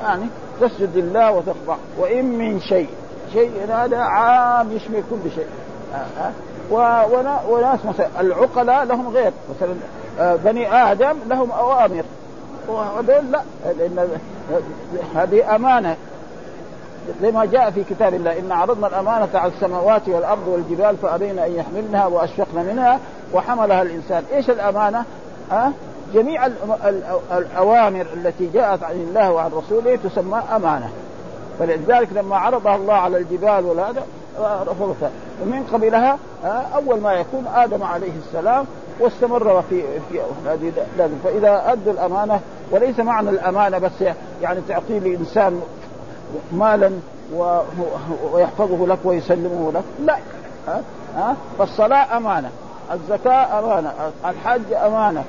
[0.03, 0.25] يعني
[0.61, 2.89] تسجد لله وتخضع وإن من شيء
[3.33, 5.47] شيء هذا عام يشمل كل شيء
[5.93, 6.31] آه
[6.73, 9.75] آه وناس مثلا العقلاء لهم غير مثلا
[10.19, 12.03] آه بني آدم لهم أوامر
[12.67, 14.09] وهذول لا لأن
[15.15, 15.95] هذه أمانة.
[17.21, 21.55] زي ما جاء في كتاب الله إن عرضنا الأمانة على السماوات والأرض والجبال فابين أن
[21.55, 22.99] يحملنها وأشفقن منها
[23.33, 25.03] وحملها الإنسان، إيش الأمانة؟
[25.51, 25.71] ها؟ أه؟
[26.13, 26.45] جميع
[27.31, 30.89] الأوامر التي جاءت عن الله وعن رسوله تسمى أمانة.
[31.59, 34.03] فلذلك لما عرضها الله على الجبال وهذا
[34.39, 36.17] رفضتها ومن قبلها
[36.75, 38.65] أول ما يكون آدم عليه السلام
[38.99, 40.71] واستمر في في هذه
[41.23, 42.39] فإذا ادوا الأمانة
[42.71, 44.03] وليس معنى الأمانة بس
[44.41, 45.61] يعني تعطي لإنسان
[46.51, 46.91] مالا
[48.33, 49.83] ويحفظه لك ويسلمه لك.
[50.05, 50.17] لا.
[50.67, 50.81] ها؟
[51.15, 52.49] ها؟ فالصلاة أمانة.
[52.93, 53.93] الزكاة أمانة.
[54.25, 55.23] الحج أمانة.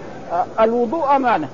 [0.60, 1.48] الوضوء أمانة.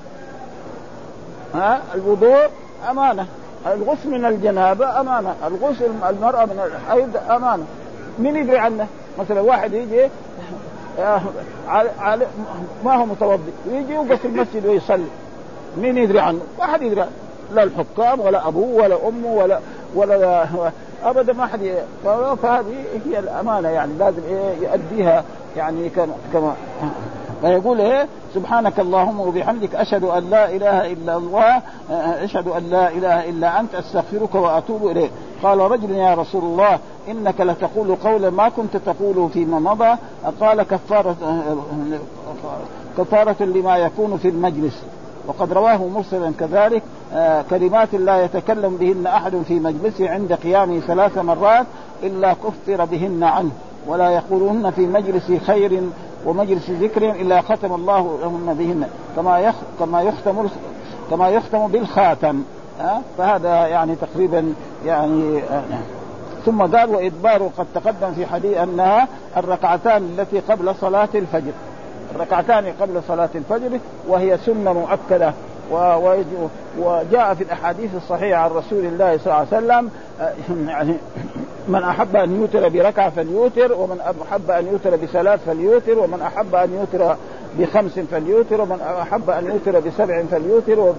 [1.55, 2.47] ها؟ الوضوء
[2.89, 3.25] أمانة.
[3.67, 5.35] الغسل من الجنابة أمانة.
[5.47, 7.65] الغسل المرأة من الحيض أمانة.
[8.19, 8.87] مين يدري عنه؟
[9.19, 10.09] مثلا واحد يجي
[12.83, 13.51] ما هو متوضي.
[13.71, 15.07] ويجي يوقف في المسجد ويصلي.
[15.77, 17.11] مين يدري عنه؟ ما حد يدري عنه.
[17.53, 19.59] لا الحكام ولا أبوه ولا أمه ولا
[19.95, 20.45] ولا
[21.03, 21.77] أبدا ما حد
[22.41, 25.23] فهذه هي الأمانة يعني لازم إيه يؤديها
[25.57, 25.89] يعني
[26.33, 26.55] كما
[27.41, 31.61] فيقول إيه سبحانك اللهم وبحمدك أشهد أن لا إله إلا الله
[32.23, 35.11] أشهد أن لا إله إلا أنت أستغفرك وأتوب إليك.
[35.43, 36.79] قال رجل يا رسول الله
[37.09, 39.95] إنك لتقول قولا ما كنت تقوله فيما مضى.
[40.39, 41.15] قال كفاره
[42.97, 44.83] كفارة لما يكون في المجلس.
[45.27, 46.83] وقد رواه مرسلا كذلك
[47.13, 51.65] آه كلمات لا يتكلم بهن أحد في مجلسه عند قيامه ثلاث مرات
[52.03, 53.51] إلا كفر بهن عنه
[53.87, 55.81] ولا يقولهن في مجلس خير
[56.25, 60.47] ومجلس ذكر إلا ختم الله لهن بهن كما كما يختم
[61.09, 62.43] كما يختم بالخاتم
[62.81, 64.53] أه؟ فهذا يعني تقريبا
[64.85, 65.63] يعني أه
[66.45, 69.07] ثم قال وإدبار قد تقدم في حديث أنها
[69.37, 71.51] الركعتان التي قبل صلاة الفجر
[72.15, 75.33] الركعتان قبل صلاة الفجر وهي سنة مؤكدة.
[76.79, 79.89] وجاء في الأحاديث الصحيحة عن رسول الله صلى الله عليه وسلم
[80.69, 80.95] يعني
[81.67, 83.99] من أحب أن يوتر بركعة فليوتر ومن
[84.29, 87.15] أحب أن يوتر بثلاث فليوتر ومن أحب أن يوتر
[87.59, 90.93] بخمس فليوتر ومن أحب أن يوتر بسبع فليوتر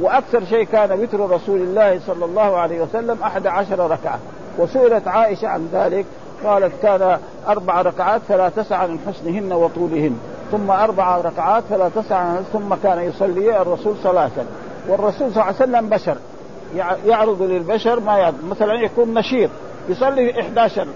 [0.00, 4.18] وأكثر شيء كان وتر رسول الله صلى الله عليه وسلم أحد عشر ركعة.
[4.58, 6.06] وسئلت عائشة عن ذلك
[6.44, 10.18] قالت كان أربع ركعات فلا تسأل عن حسنهن وطولهن
[10.52, 14.30] ثم أربع ركعات فلا تسأل ثم كان يصلي الرسول ثلاث.
[14.88, 16.16] والرسول صلى الله عليه وسلم بشر.
[17.06, 18.44] يعرض للبشر ما يعرض.
[18.50, 19.50] مثلا يكون نشيط
[19.88, 20.86] يصلي 11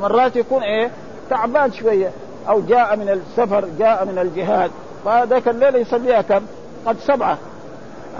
[0.00, 0.90] مرات يكون إيه؟
[1.30, 2.10] تعبان شوية
[2.48, 4.70] أو جاء من السفر جاء من الجهاد.
[5.04, 6.42] فذاك الليلة يصليها كم؟
[6.86, 7.38] قد سبعة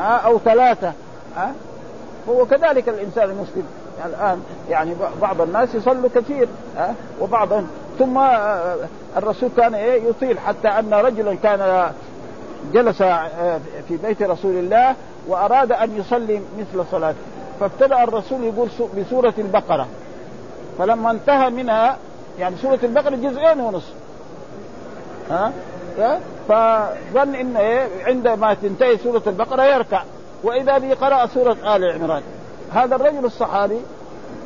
[0.01, 0.93] أو ثلاثة
[2.29, 3.65] هو كذلك الإنسان المسلم.
[4.07, 7.67] الآن يعني بعض الناس يصلوا كثير ها؟ وبعضهم.
[7.99, 8.19] ثم
[9.17, 11.91] الرسول كان إيه؟ يطيل حتى أن رجلا كان
[12.73, 13.03] جلس
[13.89, 14.95] في بيت رسول الله
[15.29, 17.19] وأراد أن يصلي مثل صلاته.
[17.61, 19.87] فابتدأ الرسول يقول بسورة البقرة.
[20.79, 21.97] فلما انتهى منها
[22.39, 23.93] يعني سورة البقرة جزئين ونصف
[25.31, 25.53] ها؟
[26.49, 30.03] فظن انه إيه؟ عندما تنتهي سورة البقرة يركع.
[30.45, 32.23] وإذا به قرا سورة آل عمران.
[32.75, 33.81] هذا الرجل الصحابي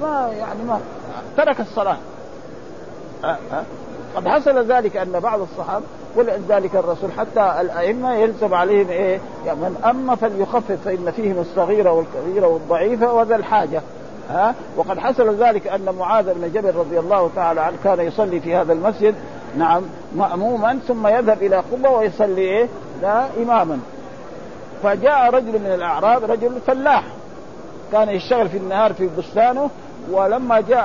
[0.03, 0.81] ما يعني ما
[1.37, 1.97] ترك الصلاة.
[3.25, 3.37] أه
[4.17, 5.85] قد حصل ذلك أن بعض الصحابة
[6.17, 12.47] ولذلك الرسول حتى الأئمة يلزم عليهم إيه؟ يعني من أما فليخفف فإن فيهم الصغيرة والكبيرة
[12.47, 13.83] والضعيفة وذا الحاجة.
[14.31, 18.57] ها؟ وقد حصل ذلك أن معاذ بن جبل رضي الله تعالى عنه كان يصلي في
[18.57, 19.15] هذا المسجد
[19.59, 19.83] نعم
[20.17, 22.69] مأموما ثم يذهب إلى قبة ويصلي إيه؟
[23.03, 23.81] لا إماما.
[24.83, 27.05] فجاء رجل من الأعراب رجل فلاح.
[27.93, 29.71] كان يشتغل في النهار في بستانه
[30.11, 30.85] ولما جاء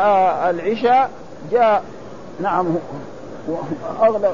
[0.50, 1.10] العشاء
[1.52, 1.84] جاء
[2.40, 2.76] نعم
[4.02, 4.32] أغلى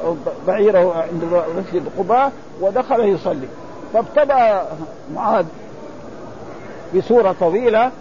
[0.48, 3.48] بعيره عند مسجد قباء ودخل يصلي.
[3.94, 4.66] فابتدأ
[5.16, 5.46] معاذ
[6.96, 7.92] بسورة طويلة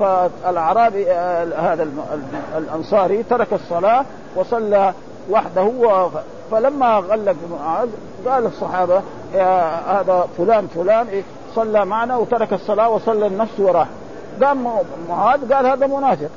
[0.00, 1.10] فالأعرابي
[1.56, 1.88] هذا
[2.56, 4.04] الأنصاري ترك الصلاة
[4.36, 4.94] وصلى
[5.30, 6.08] وحده
[6.50, 7.88] فلما غلب معاذ
[8.26, 9.02] قال الصحابة
[9.86, 11.06] هذا فلان فلان
[11.54, 13.86] صلى معنا وترك الصلاة وصلى النفس وراه
[14.42, 14.68] قام
[15.08, 16.30] معاذ قال هذا منافق.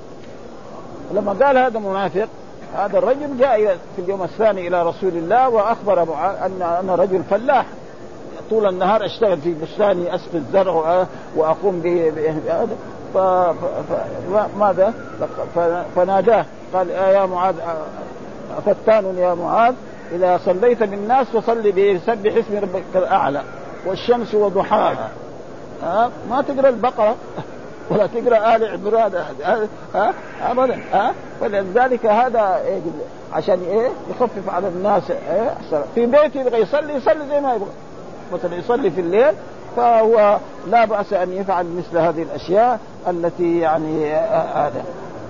[1.13, 2.28] لما قال هذا منافق
[2.76, 6.04] هذا الرجل جاء في اليوم الثاني إلى رسول الله وأخبر
[6.45, 7.65] ان أنا رجل فلاح.
[8.49, 12.67] طول النهار أشتغل في بستاني أسقي الزرع وأقوم بهذا
[13.13, 14.93] فماذا
[15.95, 16.45] فناداه.
[16.73, 17.56] قال يا معاذ
[18.65, 19.73] فتان يا معاذ؟
[20.12, 23.43] إذا صليت بالناس فصلي بسبح اسم ربك الأعلى.
[23.86, 25.10] والشمس وضحاها.
[25.84, 27.15] ها؟ ما تقرأ البقرة
[27.89, 29.12] ولا تقرأ آل عمران.
[29.96, 30.80] ها؟ ابدا.
[30.93, 32.93] ها؟ فلذلك هذا يجب
[33.34, 35.54] عشان إيه؟ يخفف على الناس إيه؟
[35.96, 37.69] في بيته يبغى يصلي يصلي زي ما يبغى.
[38.34, 39.34] مثلا يصلي في الليل
[39.78, 44.13] فهو لا بأس أن يفعل مثل هذه الأشياء التي يعني
[44.56, 44.84] هذا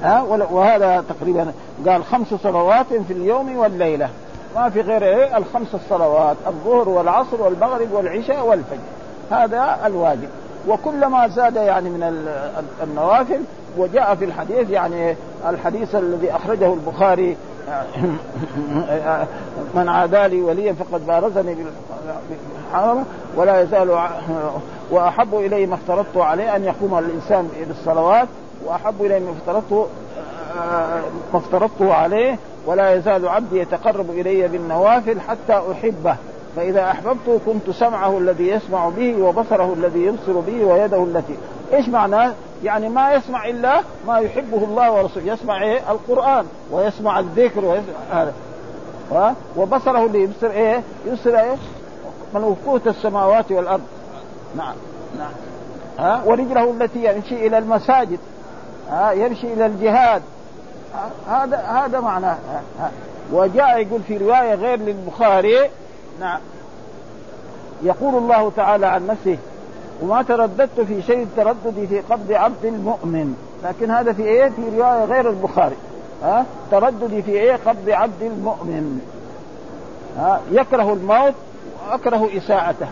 [0.03, 1.53] ها وهذا تقريبا
[1.87, 4.09] قال خمس صلوات في اليوم والليلة.
[4.55, 8.79] ما في غير إيه؟ الخمس الصلوات الظهر والعصر والمغرب والعشاء والفجر.
[9.31, 10.29] هذا الواجب.
[10.67, 12.27] وكلما زاد يعني من
[12.83, 13.41] النوافل
[13.77, 15.15] وجاء في الحديث يعني
[15.49, 17.37] الحديث الذي أخرجه البخاري
[19.75, 23.99] من عادى لي وليا فقد بارزني بالحرم ولا يزال
[24.91, 28.27] وأحب الي ما افترضت عليه أن يقوم الإنسان بالصلوات
[28.65, 29.87] وأحب الي ما افترضته
[31.33, 36.15] ما افترضته عليه ولا يزال عبدي يتقرب إلي بالنوافل حتى أحبه.
[36.55, 41.37] فإذا أحببته كنت سمعه الذي يسمع به وبصره الذي يبصر به ويده التي
[41.73, 45.33] إيش معناه؟ يعني ما يسمع إلا ما يحبه الله ورسوله.
[45.33, 46.45] يسمع إيه؟ القرآن.
[46.71, 48.33] ويسمع الذكر ويسمع هذا.
[49.57, 51.55] وبصره اللي يبصر إيه؟ يبصر إيه؟
[52.35, 53.83] ملكوت السماوات والأرض.
[54.57, 54.75] نعم.
[55.17, 55.31] نعم.
[55.99, 58.19] ها؟ ورجله التي يمشي إلى المساجد.
[58.89, 60.21] ها؟ يمشي إلى الجهاد.
[61.29, 62.37] هذا هذا معناه.
[63.31, 65.69] وجاء يقول في رواية غير للبخاري.
[66.19, 66.39] نعم.
[67.83, 69.37] يقول الله تعالى عن نفسه
[70.01, 73.35] وما ترددت في شيء ترددي في قبض عبد المؤمن.
[73.63, 75.75] لكن هذا في إيه؟ في رواية غير البخاري.
[76.23, 79.01] ها؟ ترددي في إيه؟ قبض عبد المؤمن.
[80.17, 81.33] ها؟ يكره الموت
[81.89, 82.87] واكره إساءته.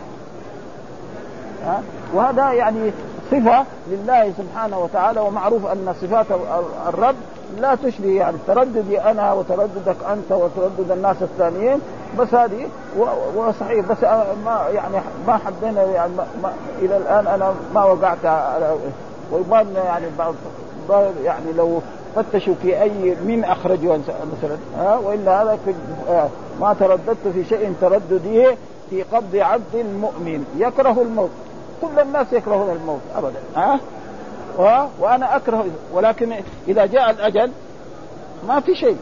[1.65, 1.81] ها؟
[2.13, 2.91] وهذا يعني
[3.31, 6.25] صفة لله سبحانه وتعالى ومعروف أن صفات
[6.87, 7.15] الرب
[7.59, 11.79] لا تشبه يعني ترددي أنا وترددك أنت وتردد الناس الثانيين
[12.19, 12.67] بس هذه
[13.35, 14.03] وصحيح بس
[14.45, 14.95] ما يعني
[15.27, 18.75] ما حبينا يعني ما ما إلى الآن أنا ما وقعت على
[19.31, 20.05] ويبان يعني
[20.89, 21.81] بعض يعني لو
[22.15, 25.73] فتشوا في أي من اخرجوا مثلا ها؟ وإلا هذا في
[26.61, 28.47] ما ترددت في شيء ترددي
[28.89, 30.45] في قبض عبد المؤمن.
[30.57, 31.29] يكره الموت.
[31.81, 33.79] كل الناس يكرهون الموت ابدا ها؟
[34.99, 36.33] وأنا أكره ولكن
[36.67, 37.51] إذا جاء الأجل
[38.47, 38.97] ما في شيء.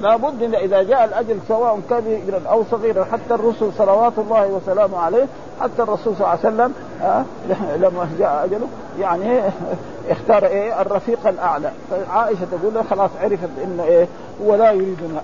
[0.00, 5.26] لابد إن إذا جاء الأجل سواء كبيرا أو صغيرا حتى الرسل صلوات الله وسلامه عليه
[5.60, 7.24] حتى الرسول صلى الله عليه وسلم آه
[7.82, 8.66] لما جاء أجله
[9.00, 9.40] يعني
[10.10, 11.70] اختار إيه؟ الرفيق الأعلى.
[11.90, 14.08] فعائشة تقول خلاص عرفت إنه إيه؟
[14.44, 15.22] هو لا يريدنا.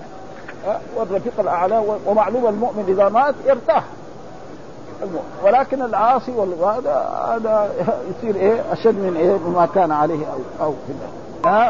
[0.67, 3.83] آه والرفيق الأعلى ومعلوم المؤمن إذا مات يرتاح
[5.43, 7.69] ولكن العاصي هذا هذا
[8.09, 10.93] يصير إيه؟ أشد من إيه؟ مما كان عليه أو أو في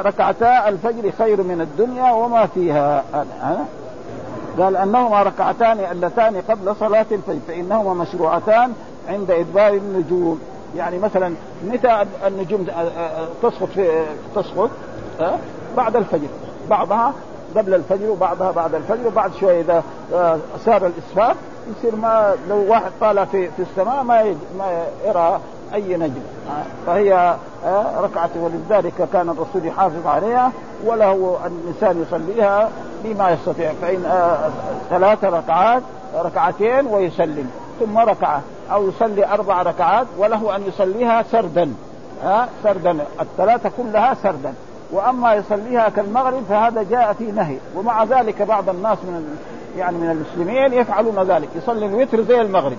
[0.08, 3.66] ركعتا الفجر خير من الدنيا وما فيها ها؟
[4.60, 8.74] قال أنهما ركعتان اللتان قبل صلاة الفجر فإنهما مشروعتان
[9.08, 10.40] عند إدبار النجوم.
[10.76, 12.68] يعني مثلا متى النجوم
[13.44, 14.04] تسقط في
[14.36, 14.70] تسقط؟
[15.78, 16.28] بعد الفجر.
[16.70, 17.14] بعضها
[17.56, 19.84] قبل الفجر وبعضها بعد الفجر وبعد شوية إذا
[20.66, 21.36] صار الإسفار
[21.78, 25.40] يصير ما لو واحد طالع في في السماء ما ما يرى
[25.74, 26.22] أي نجم.
[26.88, 27.36] فهي
[27.98, 30.52] ركعة ولذلك كان الرسول يحافظ عليها
[30.86, 32.70] وله الإنسان يصليها
[33.04, 33.72] بما يستطيع.
[33.82, 34.04] فإن
[34.90, 35.84] ثلاث ركعات
[36.16, 37.52] ركعتين ويسلم.
[37.80, 38.42] ثم ركعة.
[38.72, 41.74] أو يصلي أربع ركعات وله أن يصليها سردا.
[42.24, 42.98] ها؟ سردا.
[43.22, 44.54] الثلاثة كلها سردا.
[44.92, 47.58] وأما يصليها كالمغرب فهذا جاء في نهي.
[47.76, 49.38] ومع ذلك بعض الناس من
[49.78, 52.78] يعني من المسلمين يفعلون ذلك يصلي الوتر زي المغرب.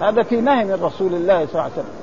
[0.00, 1.94] هذا في نهي من رسول الله صلى الله عليه وسلم.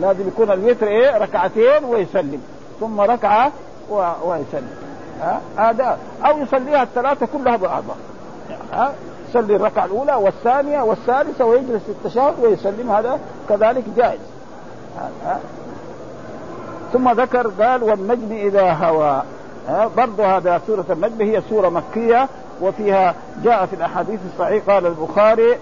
[0.00, 2.42] لازم يكون الوتر إيه؟ ركعتين ويسلم
[2.80, 3.52] ثم ركعة
[3.90, 3.94] و...
[4.24, 4.70] ويسلم.
[5.56, 7.96] هذا أو يصليها الثلاثة كلها بعضها
[8.72, 8.92] ها؟
[9.30, 14.20] يصلي الركعة الأولى والثانية والثالثة ويجلس التشهد ويسلم هذا كذلك جائز.
[15.24, 15.40] ها؟
[16.92, 19.22] ثم ذكر قال والنجم إذا هوى.
[19.96, 22.28] برضه هذا سورة النجم هي سورة مكية.
[22.60, 25.58] وفيها جاء في الأحاديث الصحيح قال البخاري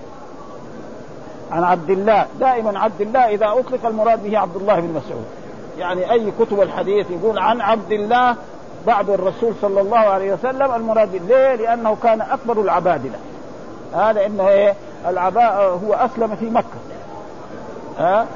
[1.52, 5.26] عن عبد الله دائما عبد الله إذا أطلق المراد به عبد الله بن مسعود.
[5.78, 8.36] يعني أي كتب الحديث يقول عن عبد الله
[8.86, 13.18] بعد الرسول صلى الله عليه وسلم المراد ليه؟ لأنه كان أكبر العبادلة.
[13.94, 14.74] هذا إنه إيه؟
[15.06, 16.78] العباء هو أسلم في مكة.
[17.98, 18.26] ها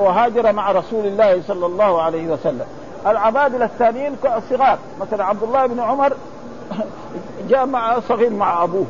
[0.00, 2.66] وهاجر مع رسول الله صلى الله عليه وسلم.
[3.06, 4.16] العبادلة الثانيين
[4.50, 4.78] صغار.
[5.00, 6.12] مثلا عبد الله بن عمر
[7.52, 8.86] جاء مع صغير مع أبوه.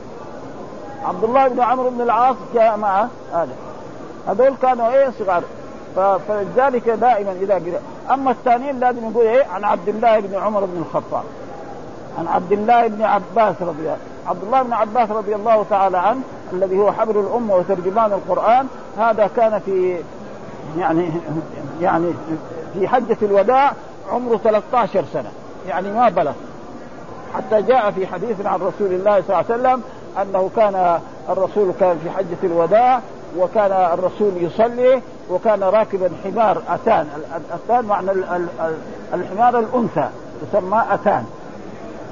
[1.05, 3.55] عبد الله بن عمرو بن العاص جاء مع هذا
[4.29, 5.43] هذول كانوا إيه صغار.
[6.29, 7.81] فلذلك دائما إذا قرأ.
[8.15, 11.25] أما الثانيين لازم يقول إيه؟ عن عبد الله بن عمر بن الخطاب.
[12.19, 13.97] عن عبد الله بن عباس رضي الله
[14.27, 16.21] عبد الله بن عباس رضي الله تعالى عنه
[16.53, 18.67] الذي هو حبر الأمة وترجمان القرآن
[18.99, 19.97] هذا كان في
[20.79, 21.11] يعني
[21.81, 22.13] يعني
[22.75, 23.73] في حجة الوداع
[24.13, 25.31] عمره 13 سنة.
[25.69, 26.33] يعني ما بلغ.
[27.35, 29.83] حتى جاء في حديث عن رسول الله صلى الله عليه وسلم
[30.23, 33.01] أنه كان الرسول كان في حجة الوداع
[33.39, 37.09] وكان الرسول يصلي وكان راكبا حمار أتان.
[37.37, 38.11] الاتان معنى
[39.15, 40.09] الحمار الأنثى
[40.43, 41.25] يسمى أتان.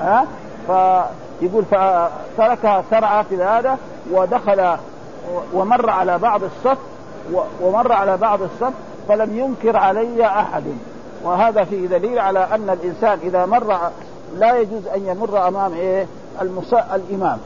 [0.00, 0.26] ها؟
[0.66, 3.78] فيقول فتركها سرعة في هذا
[4.12, 4.76] ودخل
[5.52, 6.78] ومر على بعض الصف
[7.60, 8.72] ومر على بعض الصف
[9.08, 10.64] فلم ينكر علي أحد.
[11.24, 13.90] وهذا فيه دليل على أن الإنسان إذا مر
[14.38, 16.06] لا يجوز أن يمر أمام إيه؟
[16.42, 16.74] المص...
[16.74, 17.38] الإمام.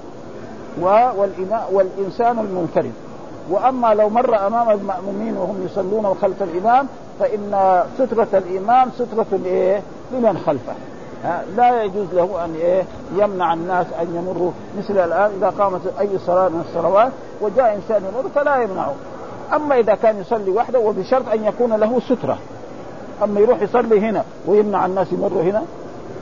[0.80, 2.92] والإمام والإنسان المنفرد
[3.50, 6.86] وأما لو مر أمام المأمومين وهم يصلون خلف الإمام
[7.20, 9.82] فإن سترة الإمام سترة إيه
[10.12, 10.72] لمن خلفه.
[11.56, 12.82] لا يجوز له أن إيه؟
[13.16, 18.28] يمنع الناس أن يمروا مثل الآن إذا قامت أي صلاة من الصلوات وجاء إنسان يمر
[18.34, 18.94] فلا يمنعه.
[19.54, 22.38] أما إذا كان يصلي وحده وبشرط أن يكون له سترة.
[23.22, 25.62] أما يروح يصلي هنا ويمنع الناس يمروا هنا؟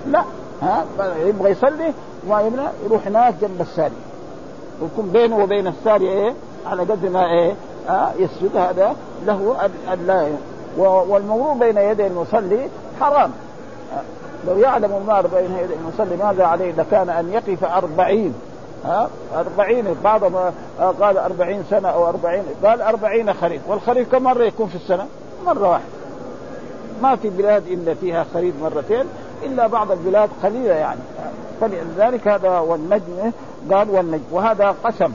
[0.06, 0.24] لا.
[0.62, 0.84] ها؟
[1.16, 1.92] يبغى يصلي
[2.26, 3.94] وما يمنع يروح هناك جنب الساري.
[4.82, 6.34] ويكون بينه وبين الساري إيه؟
[6.66, 7.54] على قد ما إيه؟
[7.88, 8.96] آه يسجد هذا
[9.26, 9.56] له
[9.92, 10.28] ان لا
[10.78, 12.68] والمرور بين يدي المصلي
[13.00, 13.30] حرام.
[14.46, 18.34] لو يعلم المار بين يدي المصلي ماذا عليه لكان أن يقف أربعين.
[18.84, 20.34] ها؟ أربعين بعضهم
[21.00, 22.42] قال أربعين سنة أو أربعين.
[22.64, 23.62] قال أربعين خريف.
[23.68, 25.06] والخريف كم مرة يكون في السنة؟
[25.46, 25.84] مرة واحدة.
[27.02, 29.04] ما في بلاد إلا فيها خريف مرتين.
[29.45, 31.01] إلا بعض البلاد قليلة يعني.
[31.61, 33.32] فلذلك هذا والنجم
[33.70, 34.24] قال والنجم.
[34.32, 35.12] وهذا قسم.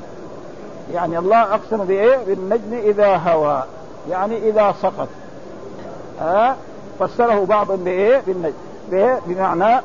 [0.94, 3.64] يعني الله أقسم بإيه؟ بالنجم إذا هوى.
[4.10, 5.08] يعني إذا سقط.
[6.22, 6.56] ها؟
[7.00, 8.54] فسره بعض بإيه؟ بالنجم.
[8.92, 9.82] بإيه؟ بمعنى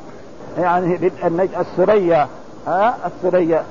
[0.57, 2.27] يعني بالنجم الثريا.
[2.67, 3.63] ها؟ الثريا.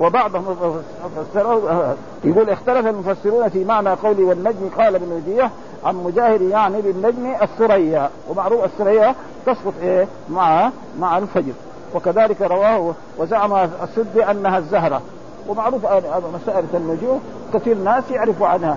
[0.00, 0.82] وبعضهم
[1.16, 5.50] فسره يقول اختلف المفسرون في معنى قولي والنجم قال ابن وديه
[5.84, 9.14] عن مجاهد يعني بالنجم الثريا ومعروف الثريا
[9.46, 11.52] تسقط إيه؟ مع مع الفجر.
[11.94, 15.02] وكذلك رواه وزعم السدي أنها الزهرة.
[15.48, 15.86] ومعروف
[16.34, 17.20] مسائل النجوم
[17.54, 18.76] كثير ناس يعرفوا عنها.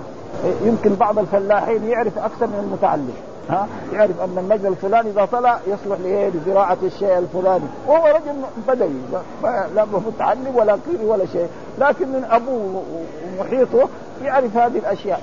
[0.64, 3.14] يمكن بعض الفلاحين يعرف أكثر من المتعلم.
[3.50, 5.98] ها؟ يعرف أن النجم الفلاني إذا طلع يصلح
[6.34, 7.64] لزراعة الشيء الفلاني.
[7.86, 9.20] وهو رجل بدوي.
[9.74, 11.48] لا متعلم ولا قيري ولا شيء.
[11.78, 12.82] لكن من أبوه
[13.38, 13.88] ومحيطه
[14.22, 15.20] يعرف هذه الأشياء.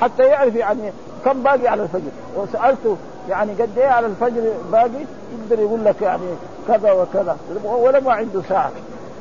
[0.00, 0.92] حتى يعرف يعني
[1.24, 2.96] كم باقي على الفجر؟ وسالته
[3.28, 5.04] يعني قد إيه على الفجر باقي؟
[5.40, 6.26] يقدر يقول لك يعني
[6.68, 7.36] كذا وكذا.
[7.64, 8.70] ولا ما عنده ساعة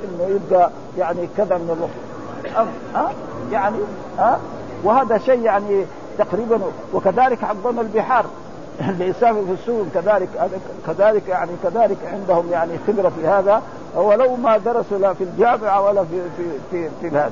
[0.03, 2.67] إنه يبقى يعني كذا من الوقت.
[2.95, 3.11] ها؟
[3.51, 3.77] يعني
[4.17, 4.39] ها؟
[4.83, 5.85] وهذا شيء يعني
[6.17, 6.59] تقريبا
[6.93, 8.25] وكذلك حظنا البحار.
[8.89, 10.29] اللي يسافر في السوق كذلك
[10.87, 13.61] كذلك يعني كذلك عندهم يعني خبرة في هذا.
[13.95, 17.31] ولو ما درسوا لا في الجامعة ولا في في في, في هذا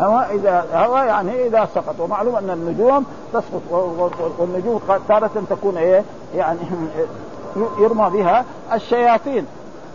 [0.00, 3.62] هو إذا هو يعني إذا سقط ومعلوم أن النجوم تسقط
[4.38, 6.58] والنجوم تارة تكون إيه؟ يعني
[7.80, 9.46] يرمى بها الشياطين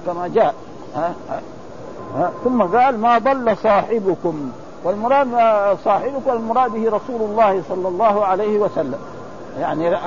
[0.05, 0.55] كما جاء.
[0.95, 1.13] ها
[2.15, 4.51] ها ثم قال ما ضل صاحبكم؟
[4.83, 5.27] والمراد
[5.85, 8.99] صاحبك المراد به رسول الله صلى الله عليه وسلم.
[9.59, 9.97] يعني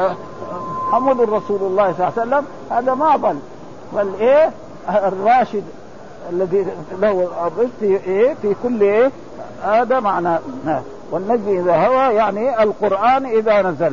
[0.88, 3.38] محمد رسول الله صلى الله عليه وسلم هذا ما ضل.
[3.92, 4.50] بل إيه؟
[4.88, 5.64] الراشد
[6.30, 6.66] الذي
[7.00, 9.10] له الرشد في إيه؟ في كل إيه؟
[9.62, 10.38] هذا معنى
[11.10, 13.92] والنجم إذا هوى يعني القرآن إذا نزل.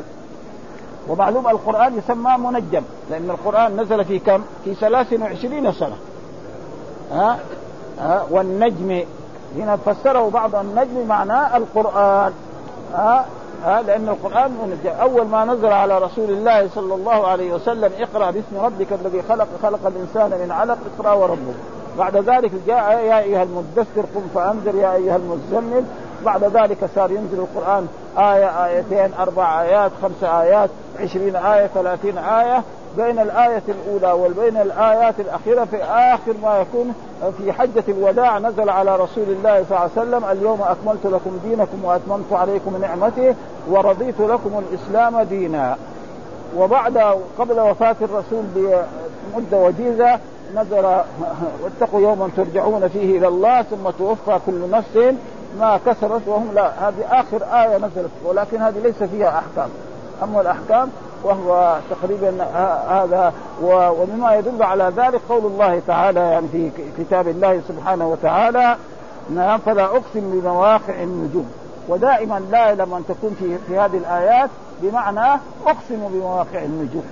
[1.08, 5.96] ومعلوم القرآن يسمى منجم لأن القرآن نزل في كم؟ في 23 سنة.
[7.12, 7.40] ها؟
[8.00, 9.04] ها؟ والنجم
[9.56, 12.34] هنا فسره بعض النجم معناه القرآن.
[12.94, 13.26] ها؟
[13.66, 18.58] ها؟ لأن القرآن أول ما نزل على رسول الله صلى الله عليه وسلم اقرأ باسم
[18.58, 24.02] ربك الذي خلق خلق الإنسان من علق اقرأ وربك بعد ذلك جاء يا أيها المدثر
[24.16, 25.84] قم فأنذر يا أيها المزمل.
[26.26, 27.88] بعد ذلك صار ينزل القرآن
[28.18, 30.70] آية آيتين أربع آيات خمس آيات
[31.00, 32.64] عشرين آية ثلاثين آية.
[32.98, 36.94] بين الآية الأولى وبين الآيات الأخيرة في آخر ما يكون
[37.38, 41.86] في حجة الوداع نزل على رسول الله صلى الله عليه وسلم اليوم أكملت لكم دينكم
[41.86, 43.36] وأتممت عليكم نعمتي
[43.70, 45.78] ورضيت لكم الإسلام دينا.
[46.58, 46.98] وبعد
[47.40, 50.20] قبل وفاة الرسول بمدة وجيزة
[50.56, 50.86] نزل
[51.64, 55.16] واتقوا يوما ترجعون فيه إلى الله ثم توفى كل نفس
[55.60, 56.90] ما كسبت وهم لا.
[56.90, 59.70] هذه آخر آية نزلت ولكن هذه ليس فيها أحكام.
[60.24, 60.90] أما الأحكام
[61.24, 62.44] وهو تقريبا
[62.90, 68.76] هذا ومما يدل على ذلك قول الله تعالى يعني في كتاب الله سبحانه وتعالى
[69.30, 71.52] نعم فلا أقسم بمواقع النجوم.
[71.90, 74.50] ودائما لا لما تكون في في هذه الآيات
[74.82, 77.04] بمعنى أقسم بمواقع النجوم.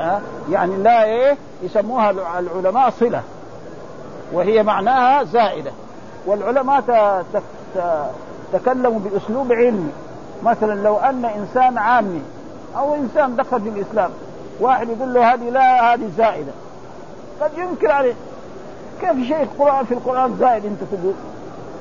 [0.00, 0.20] ها
[0.50, 3.22] يعني لا إيه يسموها العلماء صله
[4.32, 5.72] وهي معناها زائده
[6.26, 6.82] والعلماء
[8.52, 9.90] تكلموا باسلوب علمي
[10.42, 12.22] مثلا لو ان انسان عامي
[12.76, 14.10] أو انسان دخل في الاسلام
[14.60, 16.52] واحد يقول له هذه لا هذه زائده
[17.40, 18.14] قد ينكر عليه
[19.00, 21.14] كيف شيء القران في القران زائد انت تقول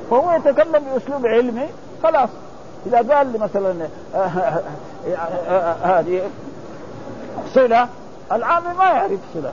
[0.09, 1.67] فهو يتكلم باسلوب علمي
[2.03, 2.30] خلاص
[2.86, 3.88] اذا قال لي مثلا
[5.84, 6.22] هذه
[7.53, 7.88] صله
[8.32, 9.51] العامي ما يعرف صله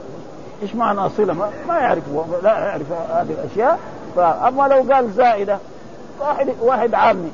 [0.61, 2.03] إيش معنى صله ما, ما يعرف
[2.43, 3.79] لا يعرف هذه الأشياء.
[4.15, 5.57] فأما لو قال زائدة
[6.19, 7.31] واحد واحد عامي.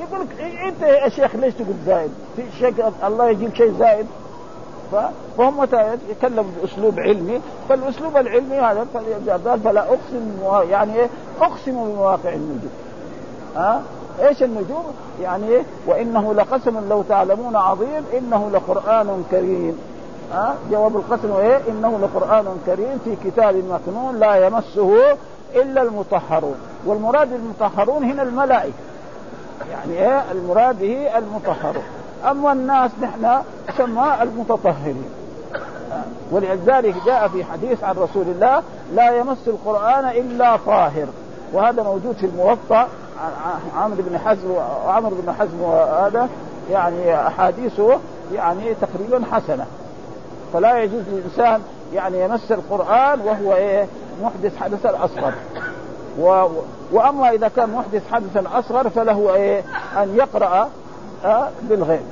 [0.00, 4.06] يقول لك أنت يا شيخ ليش تقول زائد؟ في شيء الله يجيب شيء زائد.
[5.38, 5.68] فهم
[6.10, 8.86] يتكلموا بأسلوب علمي؟ فالأسلوب العلمي هذا
[9.64, 10.38] فلا أقسم
[10.70, 11.08] يعني إيه؟
[11.40, 12.70] أقسم بمواقع النجوم.
[13.56, 13.82] ها؟
[14.20, 14.84] إيش النجوم؟
[15.22, 19.78] يعني إيه؟ وإنه لقسم لو تعلمون عظيم إنه لقرآن كريم.
[20.32, 25.16] ها؟ جواب القسم إيه؟ إنه لقرآن كريم في كتاب مكنون لا يمسه
[25.54, 26.56] إلا المطهرون.
[26.86, 28.74] والمراد المطهرون هنا الملائكة.
[29.70, 31.84] يعني إيه؟ المراد به المطهرون.
[32.30, 33.42] أما الناس نحن
[33.78, 35.04] سمى المتطهرين.
[36.30, 38.62] ولذلك جاء في حديث عن رسول الله
[38.94, 41.06] لا يمس القرآن إلا طاهر.
[41.52, 42.88] وهذا موجود في الموطأ.
[43.76, 46.28] عمرو بن حزم وعمرو بن حزم وهذا
[46.70, 47.98] يعني أحاديثه
[48.32, 49.66] يعني تقريبا حسنة.
[50.54, 51.60] فلا يجوز للإنسان
[51.94, 53.86] يعني يمس القرآن وهو إيه؟
[54.22, 55.32] محدث حدثا اصغر
[56.18, 56.46] و...
[56.92, 59.62] وأما إذا كان محدث حدثا اصغر فله إيه؟
[60.02, 60.70] أن يقرأ
[61.24, 62.06] آه بالغيب.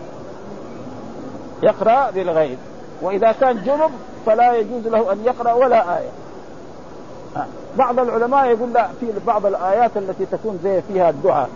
[1.63, 2.59] يقرأ بالغيب.
[3.03, 3.91] وإذا كان جنب
[4.27, 6.11] فلا يجوز له أن يقرأ ولا آية.
[7.37, 7.47] آه.
[7.79, 11.49] بعض العلماء يقول لا في بعض الآيات التي تكون زي فيها الدعاء.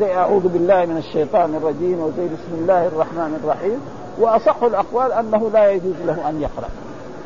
[0.00, 3.80] زي أعوذ بالله من الشيطان الرجيم وزي بسم الله الرحمن الرحيم.
[4.20, 6.68] وأصح الأقوال أنه لا يجوز له أن يقرأ.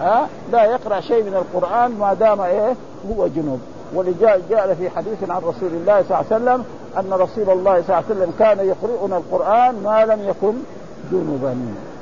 [0.00, 2.74] ها؟ لا يقرأ شيء من القرآن ما دام إيه؟
[3.10, 3.60] هو جنوب.
[3.94, 6.64] ولذلك جاء في حديث عن رسول الله صلى الله عليه وسلم
[6.98, 10.52] أن رسول الله صلى الله عليه وسلم كان يقرئنا القرآن ما لم يكن
[11.12, 11.56] جنوبا.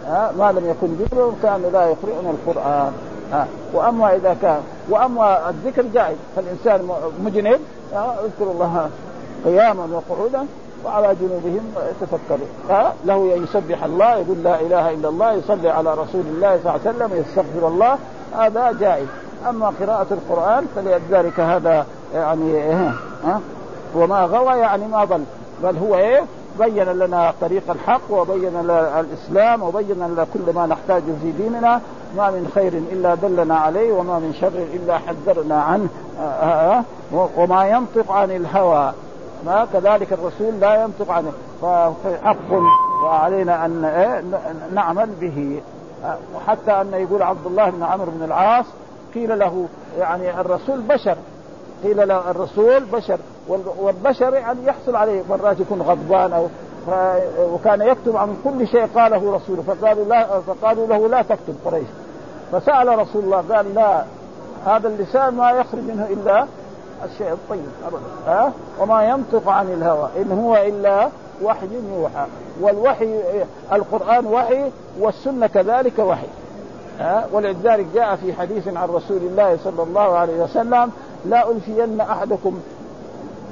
[0.07, 2.93] ها؟ ما لم يكن جنوبا كان لا يقرئنا القرآن.
[3.33, 6.17] ها؟ وأما إذا كان وأما الذكر جائز.
[6.37, 6.89] فالإنسان
[7.25, 7.61] مجنب.
[7.93, 8.91] اذكر الله
[9.45, 10.47] قياما وقعودا.
[10.85, 12.49] وعلى جنوبهم يتفكرون
[13.05, 16.81] له أن يسبح الله يقول لا إله إلا الله يصلي على رسول الله صلى الله
[16.87, 17.99] عليه وسلم يستغفر الله.
[18.39, 19.07] هذا جائز.
[19.49, 22.73] أما قراءة القرآن فلذلك هذا يعني
[23.25, 23.41] ها
[23.95, 25.25] وما غوى يعني ما ضل.
[25.63, 26.23] بل هو إيه؟
[26.59, 31.81] بين لنا طريق الحق وبين لنا الإسلام وبين لنا كل ما نحتاجه في ديننا.
[32.17, 35.89] ما من خير إلا دلنا عليه وما من شر إلا حذرنا عنه.
[36.21, 36.83] آه
[37.37, 38.93] وما ينطق عن الهوى.
[39.47, 41.33] ما كذلك الرسول لا ينطق عنه.
[41.63, 42.53] فحق
[43.05, 44.23] وعلينا أن إيه
[44.75, 45.61] نعمل به.
[46.35, 48.67] وحتى أن يقول عبد الله بن عمرو بن العاص
[49.15, 49.67] قيل له
[49.99, 51.17] يعني الرسول بشر.
[51.85, 53.19] قيل له الرسول بشر.
[53.79, 55.23] والبشر يعني يحصل عليه.
[55.31, 56.47] مرات يكون غضبان أو
[57.55, 59.63] وكان يكتب عن كل شيء قاله رسوله.
[59.63, 61.87] فقالوا لا فقالوا له لا تكتب قريش.
[62.53, 64.05] فسأل رسول الله قال لا
[64.67, 66.47] هذا اللسان ما يخرج منه إلا
[67.05, 71.09] الشيء الطيب ابدا ها أه؟ وما ينطق عن الهوى إن هو إلا
[71.43, 72.27] وحي يوحى
[72.61, 73.21] والوحي
[73.73, 74.71] القرآن وحي
[75.01, 76.27] والسنة كذلك وحي
[76.99, 80.91] ها أه؟ ولذلك جاء في حديث عن رسول الله صلى الله عليه وسلم
[81.25, 82.61] لا ألفين أحدكم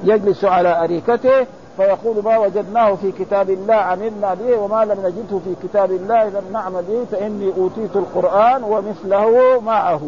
[0.05, 1.47] يجلس على أريكته
[1.79, 6.45] فيقول ما وجدناه في كتاب الله عملنا به وما لم نجده في كتاب الله لم
[6.53, 10.01] نعمل به فإني أوتيت القرآن ومثله معه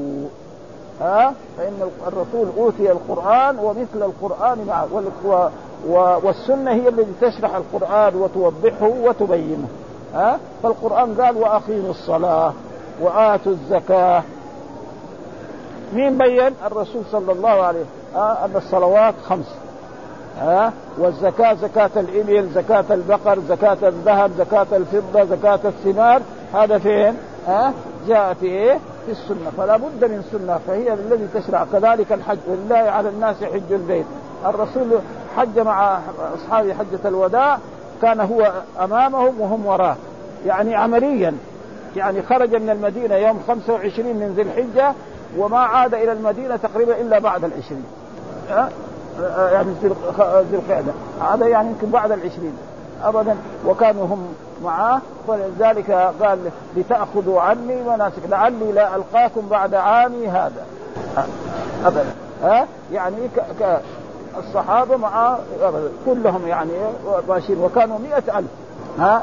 [1.00, 4.88] ها؟ فإن الرسول أوتي القرآن ومثل القرآن معه.
[6.24, 9.68] والسنة هي التي تشرح القرآن وتوضحه وتبينه.
[10.14, 12.52] ها؟ فالقرآن قال وأقيموا الصلاة
[13.00, 14.22] وآتوا الزكاة.
[15.92, 17.84] مين بين؟ الرسول صلى الله عليه
[18.14, 19.54] ها أن الصلوات خمس.
[20.38, 26.22] ها؟ والزكاة زكاة الإبل زكاة البقر زكاة الذهب زكاة الفضة زكاة الثمار
[26.54, 27.14] هذا فين؟
[27.46, 27.72] ها؟
[28.08, 31.66] جاء في إيه؟ في السنة فلا بد من سنة فهي الذي تشرع.
[31.72, 34.06] كذلك الحج ولله على الناس حج البيت.
[34.46, 34.98] الرسول
[35.36, 35.98] حج مع
[36.34, 37.58] أصحابه حجة الوداع
[38.02, 39.96] كان هو أمامهم وهم وراه
[40.46, 41.34] يعني عمليا.
[41.96, 44.94] يعني خرج من المدينة يوم 25 من ذي الحجة
[45.38, 47.84] وما عاد إلى المدينة تقريبا إلا بعد العشرين.
[49.52, 49.72] يعني
[50.50, 50.92] ذي القعدة.
[51.32, 52.52] هذا يعني يمكن بعد العشرين.
[53.04, 53.36] أبدا.
[53.66, 54.34] وكانوا هم
[54.64, 55.90] معاه ولذلك
[56.22, 56.38] قال
[56.76, 60.66] لتأخذوا عني مناسك لعلي لا ألقاكم بعد عامي هذا.
[61.86, 62.14] أبدا.
[62.42, 63.40] ها؟ يعني ك...
[63.60, 63.80] ك...
[64.38, 65.36] الصحابة مع
[66.06, 66.72] كلهم يعني
[67.28, 68.50] ماشيين وكانوا مئة ألف.
[68.98, 69.22] ها؟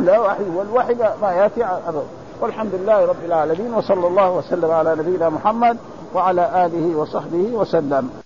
[0.00, 2.02] لا وحي والوحي ما يأتي أبدا.
[2.40, 5.76] والحمد لله رب العالمين وصلى الله وسلم على نبينا محمد
[6.14, 8.23] وعلى آله وصحبه وسلم.